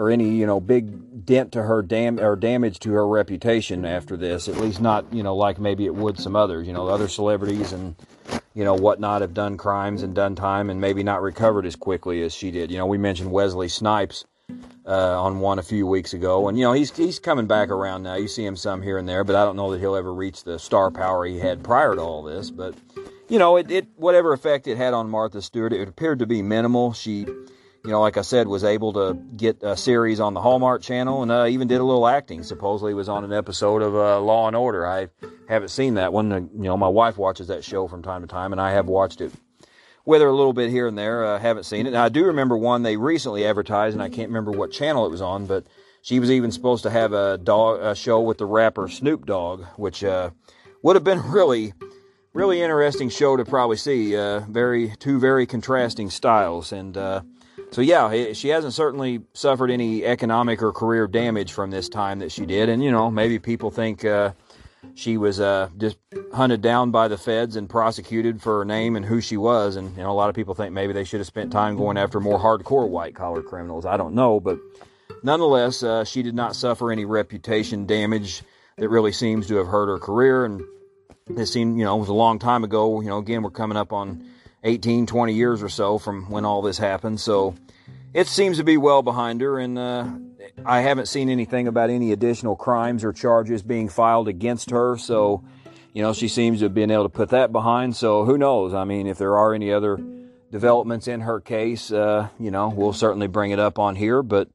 or 0.00 0.08
any 0.08 0.30
you 0.30 0.46
know 0.46 0.58
big 0.58 1.26
dent 1.26 1.52
to 1.52 1.62
her 1.62 1.82
dam 1.82 2.18
or 2.18 2.34
damage 2.34 2.78
to 2.80 2.92
her 2.92 3.06
reputation 3.06 3.84
after 3.84 4.16
this. 4.16 4.48
At 4.48 4.56
least 4.56 4.80
not 4.80 5.04
you 5.12 5.22
know 5.22 5.36
like 5.36 5.60
maybe 5.60 5.84
it 5.84 5.94
would 5.94 6.18
some 6.18 6.34
others. 6.34 6.66
You 6.66 6.72
know 6.72 6.88
other 6.88 7.06
celebrities 7.06 7.72
and 7.72 7.94
you 8.54 8.64
know 8.64 8.74
whatnot 8.74 9.20
have 9.20 9.34
done 9.34 9.58
crimes 9.58 10.02
and 10.02 10.14
done 10.14 10.34
time 10.34 10.70
and 10.70 10.80
maybe 10.80 11.02
not 11.02 11.20
recovered 11.20 11.66
as 11.66 11.76
quickly 11.76 12.22
as 12.22 12.32
she 12.32 12.50
did. 12.50 12.70
You 12.70 12.78
know 12.78 12.86
we 12.86 12.96
mentioned 12.96 13.30
Wesley 13.30 13.68
Snipes. 13.68 14.24
Uh, 14.86 15.22
on 15.22 15.38
one 15.38 15.60
a 15.60 15.62
few 15.62 15.86
weeks 15.86 16.14
ago, 16.14 16.48
and 16.48 16.58
you 16.58 16.64
know 16.64 16.72
he's 16.72 16.90
he's 16.96 17.20
coming 17.20 17.46
back 17.46 17.68
around 17.68 18.02
now. 18.02 18.16
You 18.16 18.26
see 18.26 18.44
him 18.44 18.56
some 18.56 18.82
here 18.82 18.98
and 18.98 19.08
there, 19.08 19.22
but 19.22 19.36
I 19.36 19.44
don't 19.44 19.54
know 19.54 19.70
that 19.70 19.78
he'll 19.78 19.94
ever 19.94 20.12
reach 20.12 20.42
the 20.42 20.58
star 20.58 20.90
power 20.90 21.24
he 21.24 21.38
had 21.38 21.62
prior 21.62 21.94
to 21.94 22.00
all 22.00 22.24
this. 22.24 22.50
But 22.50 22.74
you 23.28 23.38
know, 23.38 23.56
it, 23.58 23.70
it 23.70 23.86
whatever 23.94 24.32
effect 24.32 24.66
it 24.66 24.76
had 24.76 24.92
on 24.92 25.08
Martha 25.08 25.42
Stewart, 25.42 25.72
it 25.72 25.86
appeared 25.86 26.18
to 26.18 26.26
be 26.26 26.42
minimal. 26.42 26.92
She 26.92 27.26
you 27.84 27.90
know, 27.90 28.00
like 28.00 28.16
I 28.16 28.22
said, 28.22 28.46
was 28.46 28.62
able 28.62 28.92
to 28.92 29.14
get 29.36 29.62
a 29.62 29.76
series 29.76 30.20
on 30.20 30.34
the 30.34 30.40
Hallmark 30.40 30.82
Channel, 30.82 31.22
and 31.22 31.32
uh, 31.32 31.46
even 31.46 31.66
did 31.66 31.80
a 31.80 31.84
little 31.84 32.06
acting. 32.06 32.42
Supposedly, 32.42 32.92
was 32.92 33.08
on 33.08 33.24
an 33.24 33.32
episode 33.32 33.80
of 33.80 33.94
uh, 33.94 34.20
Law 34.20 34.48
and 34.48 34.56
Order. 34.56 34.86
I 34.86 35.08
haven't 35.48 35.70
seen 35.70 35.94
that 35.94 36.12
one. 36.12 36.30
You 36.30 36.64
know, 36.64 36.76
my 36.76 36.88
wife 36.88 37.16
watches 37.16 37.48
that 37.48 37.64
show 37.64 37.88
from 37.88 38.02
time 38.02 38.20
to 38.20 38.28
time, 38.28 38.52
and 38.52 38.60
I 38.60 38.72
have 38.72 38.86
watched 38.86 39.20
it 39.20 39.32
with 40.04 40.20
her 40.20 40.28
a 40.28 40.34
little 40.34 40.52
bit 40.52 40.70
here 40.70 40.86
and 40.86 40.98
there. 40.98 41.24
I 41.24 41.36
uh, 41.36 41.38
haven't 41.38 41.64
seen 41.64 41.86
it. 41.86 41.92
Now, 41.92 42.04
I 42.04 42.10
do 42.10 42.26
remember 42.26 42.56
one 42.56 42.82
they 42.82 42.96
recently 42.96 43.46
advertised, 43.46 43.94
and 43.94 44.02
I 44.02 44.08
can't 44.08 44.28
remember 44.28 44.50
what 44.50 44.72
channel 44.72 45.06
it 45.06 45.10
was 45.10 45.22
on, 45.22 45.46
but 45.46 45.66
she 46.02 46.20
was 46.20 46.30
even 46.30 46.52
supposed 46.52 46.82
to 46.82 46.90
have 46.90 47.12
a 47.12 47.38
dog 47.38 47.80
a 47.80 47.94
show 47.94 48.20
with 48.20 48.38
the 48.38 48.46
rapper 48.46 48.88
Snoop 48.88 49.24
Dogg, 49.24 49.64
which 49.76 50.04
uh, 50.04 50.30
would 50.82 50.96
have 50.96 51.04
been 51.04 51.22
really 51.30 51.72
really 52.32 52.62
interesting 52.62 53.08
show 53.08 53.36
to 53.36 53.44
probably 53.44 53.76
see. 53.76 54.16
Uh, 54.16 54.40
very 54.40 54.94
two 54.98 55.18
very 55.18 55.46
contrasting 55.46 56.10
styles, 56.10 56.72
and 56.72 56.96
uh, 56.96 57.22
so 57.70 57.80
yeah, 57.80 58.32
she 58.32 58.48
hasn't 58.48 58.74
certainly 58.74 59.22
suffered 59.32 59.70
any 59.70 60.04
economic 60.04 60.62
or 60.62 60.72
career 60.72 61.06
damage 61.06 61.52
from 61.52 61.70
this 61.70 61.88
time 61.88 62.18
that 62.18 62.32
she 62.32 62.46
did. 62.46 62.68
And 62.68 62.82
you 62.82 62.90
know, 62.90 63.10
maybe 63.10 63.38
people 63.38 63.70
think 63.70 64.04
uh, 64.04 64.32
she 64.94 65.16
was 65.16 65.40
uh, 65.40 65.68
just 65.78 65.96
hunted 66.32 66.62
down 66.62 66.90
by 66.90 67.08
the 67.08 67.16
feds 67.16 67.56
and 67.56 67.68
prosecuted 67.68 68.42
for 68.42 68.58
her 68.58 68.64
name 68.64 68.96
and 68.96 69.04
who 69.04 69.20
she 69.20 69.36
was. 69.36 69.76
And 69.76 69.96
you 69.96 70.02
know, 70.02 70.10
a 70.10 70.14
lot 70.14 70.28
of 70.28 70.34
people 70.34 70.54
think 70.54 70.72
maybe 70.72 70.92
they 70.92 71.04
should 71.04 71.20
have 71.20 71.26
spent 71.26 71.52
time 71.52 71.76
going 71.76 71.96
after 71.96 72.20
more 72.20 72.38
hardcore 72.38 72.88
white 72.88 73.14
collar 73.14 73.42
criminals. 73.42 73.86
I 73.86 73.96
don't 73.96 74.14
know, 74.14 74.40
but 74.40 74.58
nonetheless, 75.22 75.82
uh, 75.82 76.04
she 76.04 76.22
did 76.22 76.34
not 76.34 76.56
suffer 76.56 76.90
any 76.90 77.04
reputation 77.04 77.86
damage 77.86 78.42
that 78.78 78.88
really 78.88 79.12
seems 79.12 79.46
to 79.48 79.56
have 79.56 79.66
hurt 79.66 79.86
her 79.86 79.98
career. 79.98 80.44
And 80.44 80.62
this 81.28 81.52
seemed, 81.52 81.78
you 81.78 81.84
know, 81.84 81.96
it 81.96 82.00
was 82.00 82.08
a 82.08 82.14
long 82.14 82.38
time 82.38 82.64
ago. 82.64 83.00
You 83.00 83.08
know, 83.08 83.18
again, 83.18 83.42
we're 83.42 83.50
coming 83.50 83.76
up 83.76 83.92
on 83.92 84.26
18, 84.62 85.06
20 85.06 85.32
years 85.32 85.62
or 85.62 85.68
so 85.68 85.98
from 85.98 86.30
when 86.30 86.44
all 86.44 86.62
this 86.62 86.78
happened. 86.78 87.20
So 87.20 87.54
it 88.12 88.26
seems 88.26 88.58
to 88.58 88.64
be 88.64 88.76
well 88.76 89.02
behind 89.02 89.40
her, 89.40 89.58
and 89.58 89.78
uh, 89.78 90.08
I 90.64 90.80
haven't 90.80 91.06
seen 91.06 91.28
anything 91.28 91.68
about 91.68 91.90
any 91.90 92.12
additional 92.12 92.56
crimes 92.56 93.04
or 93.04 93.12
charges 93.12 93.62
being 93.62 93.88
filed 93.88 94.28
against 94.28 94.70
her. 94.70 94.96
So, 94.96 95.44
you 95.92 96.02
know, 96.02 96.12
she 96.12 96.28
seems 96.28 96.58
to 96.58 96.66
have 96.66 96.74
been 96.74 96.90
able 96.90 97.04
to 97.04 97.08
put 97.08 97.30
that 97.30 97.52
behind. 97.52 97.96
So 97.96 98.24
who 98.24 98.36
knows? 98.36 98.74
I 98.74 98.84
mean, 98.84 99.06
if 99.06 99.18
there 99.18 99.38
are 99.38 99.54
any 99.54 99.72
other 99.72 99.98
developments 100.50 101.08
in 101.08 101.20
her 101.20 101.40
case, 101.40 101.92
uh, 101.92 102.28
you 102.38 102.50
know, 102.50 102.68
we'll 102.68 102.92
certainly 102.92 103.28
bring 103.28 103.52
it 103.52 103.58
up 103.58 103.78
on 103.78 103.96
here. 103.96 104.22
But 104.22 104.48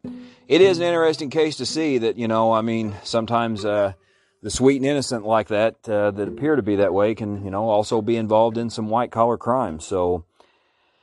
it 0.48 0.62
is 0.62 0.78
an 0.78 0.84
interesting 0.84 1.30
case 1.30 1.58
to 1.58 1.66
see 1.66 2.00
that, 2.00 2.18
you 2.18 2.28
know, 2.28 2.52
I 2.52 2.62
mean, 2.62 2.96
sometimes. 3.04 3.66
Uh, 3.66 3.94
the 4.42 4.50
sweet 4.50 4.78
and 4.78 4.86
innocent 4.86 5.26
like 5.26 5.48
that 5.48 5.76
uh, 5.90 6.12
that 6.12 6.28
appear 6.28 6.56
to 6.56 6.62
be 6.62 6.76
that 6.76 6.94
way 6.94 7.16
can 7.16 7.44
you 7.44 7.52
know 7.52 7.70
also 7.70 8.02
be 8.02 8.16
involved 8.16 8.58
in 8.58 8.70
some 8.70 8.90
white 8.90 9.12
collar 9.12 9.38
crimes 9.38 9.86
so 9.86 10.26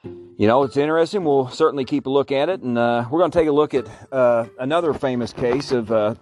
you 0.04 0.48
know, 0.48 0.64
it's 0.64 0.76
interesting. 0.76 1.24
We'll 1.24 1.48
certainly 1.48 1.84
keep 1.84 2.06
a 2.06 2.10
look 2.10 2.32
at 2.32 2.48
it, 2.48 2.62
and 2.62 2.76
uh, 2.76 3.04
we're 3.10 3.20
going 3.20 3.30
to 3.30 3.38
take 3.38 3.48
a 3.48 3.52
look 3.52 3.74
at 3.74 3.86
uh, 4.10 4.46
another 4.58 4.92
famous 4.92 5.32
case 5.32 5.70
of 5.70 5.92
uh, 5.92 6.14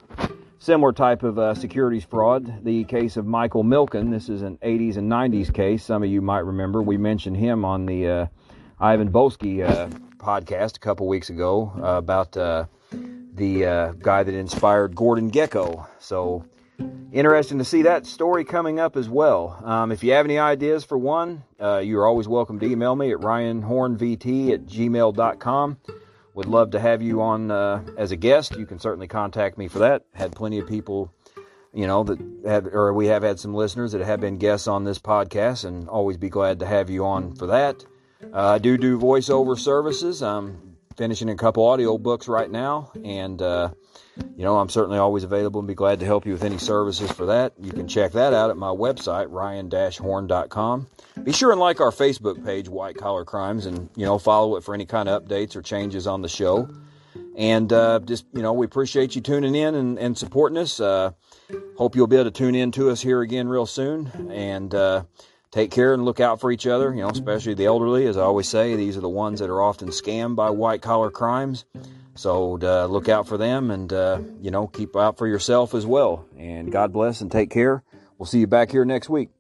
similar 0.59 0.93
type 0.93 1.23
of 1.23 1.39
uh, 1.39 1.55
securities 1.55 2.05
fraud. 2.05 2.65
The 2.65 2.85
case 2.85 3.17
of 3.17 3.25
Michael 3.25 3.65
Milken. 3.65 4.11
This 4.11 4.29
is 4.29 4.43
an 4.43 4.59
80s 4.59 4.97
and 4.97 5.11
90s 5.11 5.53
case. 5.55 5.85
Some 5.85 6.03
of 6.03 6.11
you 6.11 6.21
might 6.21 6.41
remember 6.41 6.83
we 6.83 6.99
mentioned 6.99 7.37
him 7.37 7.65
on 7.65 7.87
the 7.87 8.09
uh, 8.09 8.27
Ivan 8.79 9.11
Boesky 9.11 9.67
uh, 9.67 9.89
podcast 10.19 10.77
a 10.77 10.81
couple 10.81 11.07
weeks 11.07 11.31
ago 11.31 11.73
about 11.83 12.33
the 12.33 12.69
guy 14.03 14.23
that 14.23 14.35
inspired 14.35 14.95
Gordon 14.95 15.31
Gekko 15.31 15.87
So 15.99 16.45
interesting 17.13 17.59
to 17.59 17.65
see 17.65 17.83
that 17.83 18.07
story 18.07 18.45
coming 18.45 18.79
up 18.79 18.97
as 18.97 19.09
well. 19.09 19.61
Um, 19.65 19.93
if 19.93 20.05
you 20.05 20.13
have 20.13 20.27
any 20.27 20.39
ideas 20.39 20.85
for 20.85 20.97
one, 20.99 21.45
uh, 21.61 21.79
you're 21.79 22.07
always 22.07 22.29
welcome 22.29 22.59
to 22.61 22.67
email 22.67 22.95
me 22.95 23.13
at 23.13 23.19
ryanhornvt 23.19 24.53
at 24.53 24.67
gmail.com. 24.67 25.79
Would 26.35 26.47
love 26.47 26.71
to 26.71 26.81
have 26.81 27.03
you 27.03 27.23
on 27.23 27.51
uh, 27.51 27.83
as 27.97 28.13
a 28.13 28.17
guest. 28.17 28.57
You 28.57 28.67
can 28.67 28.79
certainly 28.79 29.09
contact 29.09 29.59
me 29.59 29.69
for 29.69 29.81
that. 29.81 30.05
Had 30.15 30.33
plenty 30.33 30.59
of 30.59 30.69
people, 30.69 31.13
you 31.75 31.87
know, 31.87 32.05
that 32.05 32.19
have, 32.47 32.67
or 32.67 32.93
we 32.95 33.07
have 33.07 33.23
had 33.23 33.41
some 33.41 33.53
listeners 33.53 33.93
that 33.93 34.01
have 34.01 34.21
been 34.21 34.39
guests 34.39 34.69
on 34.69 34.85
this 34.85 34.99
podcast, 34.99 35.65
and 35.65 35.89
always 35.89 36.17
be 36.17 36.29
glad 36.29 36.61
to 36.61 36.67
have 36.67 36.89
you 36.89 37.05
on 37.05 37.35
for 37.35 37.49
that. 37.49 37.85
Uh, 38.33 38.49
I 38.49 38.59
do 38.59 38.79
do 38.79 38.99
voiceover 38.99 39.59
services. 39.59 40.23
I'm 40.23 40.70
finishing 41.01 41.31
a 41.31 41.35
couple 41.35 41.67
audio 41.67 41.97
books 41.97 42.29
right 42.29 42.51
now, 42.51 42.93
and 43.03 43.41
uh, 43.41 43.71
you 44.37 44.45
know, 44.45 44.59
I'm 44.59 44.69
certainly 44.69 44.99
always 44.99 45.25
available 45.25 45.59
and 45.59 45.67
be 45.67 45.75
glad 45.75 45.99
to 46.01 46.05
help 46.05 46.27
you 46.27 46.33
with 46.33 46.45
any 46.45 46.59
services 46.59 47.11
for 47.11 47.25
that. 47.25 47.55
You 47.59 47.73
can 47.73 47.89
check 47.89 48.13
that 48.13 48.35
out 48.35 48.51
at 48.51 48.59
my 48.59 48.69
website, 48.69 49.29
ryan-horn.com. 49.31 50.87
Be 51.25 51.33
sure 51.33 51.53
and 51.53 51.59
like 51.59 51.81
our 51.81 51.91
Facebook 51.91 52.45
page, 52.45 52.69
White 52.69 52.99
Collar 52.99 53.25
Crimes, 53.25 53.65
and, 53.65 53.89
you 53.97 54.05
know, 54.05 54.19
follow 54.19 54.57
it 54.57 54.63
for 54.63 54.75
any 54.75 54.85
kind 54.85 55.09
of 55.09 55.25
updates 55.25 55.57
or 55.57 55.63
changes 55.63 56.07
on 56.07 56.21
the 56.21 56.29
show. 56.29 56.69
And 57.35 57.73
uh, 57.73 58.01
just, 58.01 58.27
you 58.35 58.43
know, 58.43 58.53
we 58.53 58.67
appreciate 58.67 59.15
you 59.15 59.23
tuning 59.23 59.55
in 59.55 59.75
and, 59.75 59.99
and 59.99 60.19
supporting 60.19 60.59
us. 60.59 60.81
Uh, 60.81 61.13
hope 61.79 61.97
you'll 61.97 62.09
be 62.09 62.17
able 62.17 62.25
to 62.25 62.31
tune 62.31 62.55
in 62.55 62.73
to 62.73 62.91
us 62.91 63.01
here 63.01 63.23
again 63.23 63.49
real 63.49 63.65
soon. 63.65 64.31
And 64.31 64.75
uh, 64.75 65.05
take 65.51 65.71
care 65.71 65.95
and 65.95 66.05
look 66.05 66.21
out 66.21 66.41
for 66.41 66.51
each 66.51 66.67
other, 66.67 66.95
you 66.95 67.03
know, 67.03 67.09
especially 67.09 67.55
the 67.55 67.67
elderly. 67.67 68.07
As 68.07 68.17
I 68.17 68.23
always 68.23 68.49
say, 68.49 68.77
these 68.77 68.97
are 68.97 69.01
the 69.01 69.09
ones 69.09 69.41
that 69.41 69.51
are 69.51 69.63
often 69.63 69.89
scammed 69.89 70.37
by 70.37 70.51
white 70.51 70.83
collar 70.83 71.11
crimes. 71.11 71.65
So 72.15 72.59
uh, 72.63 72.87
look 72.87 73.09
out 73.09 73.27
for 73.27 73.39
them 73.39 73.71
and, 73.71 73.93
uh, 73.93 74.21
you 74.41 74.51
know, 74.51 74.67
keep 74.67 74.97
out 74.97 75.19
for 75.19 75.27
yourself 75.27 75.75
as 75.75 75.87
well. 75.87 76.27
And 76.37 76.71
God 76.71 76.93
bless 76.93 77.21
and 77.21 77.31
take 77.31 77.51
care. 77.51 77.83
We'll 78.19 78.27
see 78.27 78.41
you 78.41 78.47
back 78.47 78.71
here 78.71 78.85
next 78.85 79.09
week. 79.09 79.31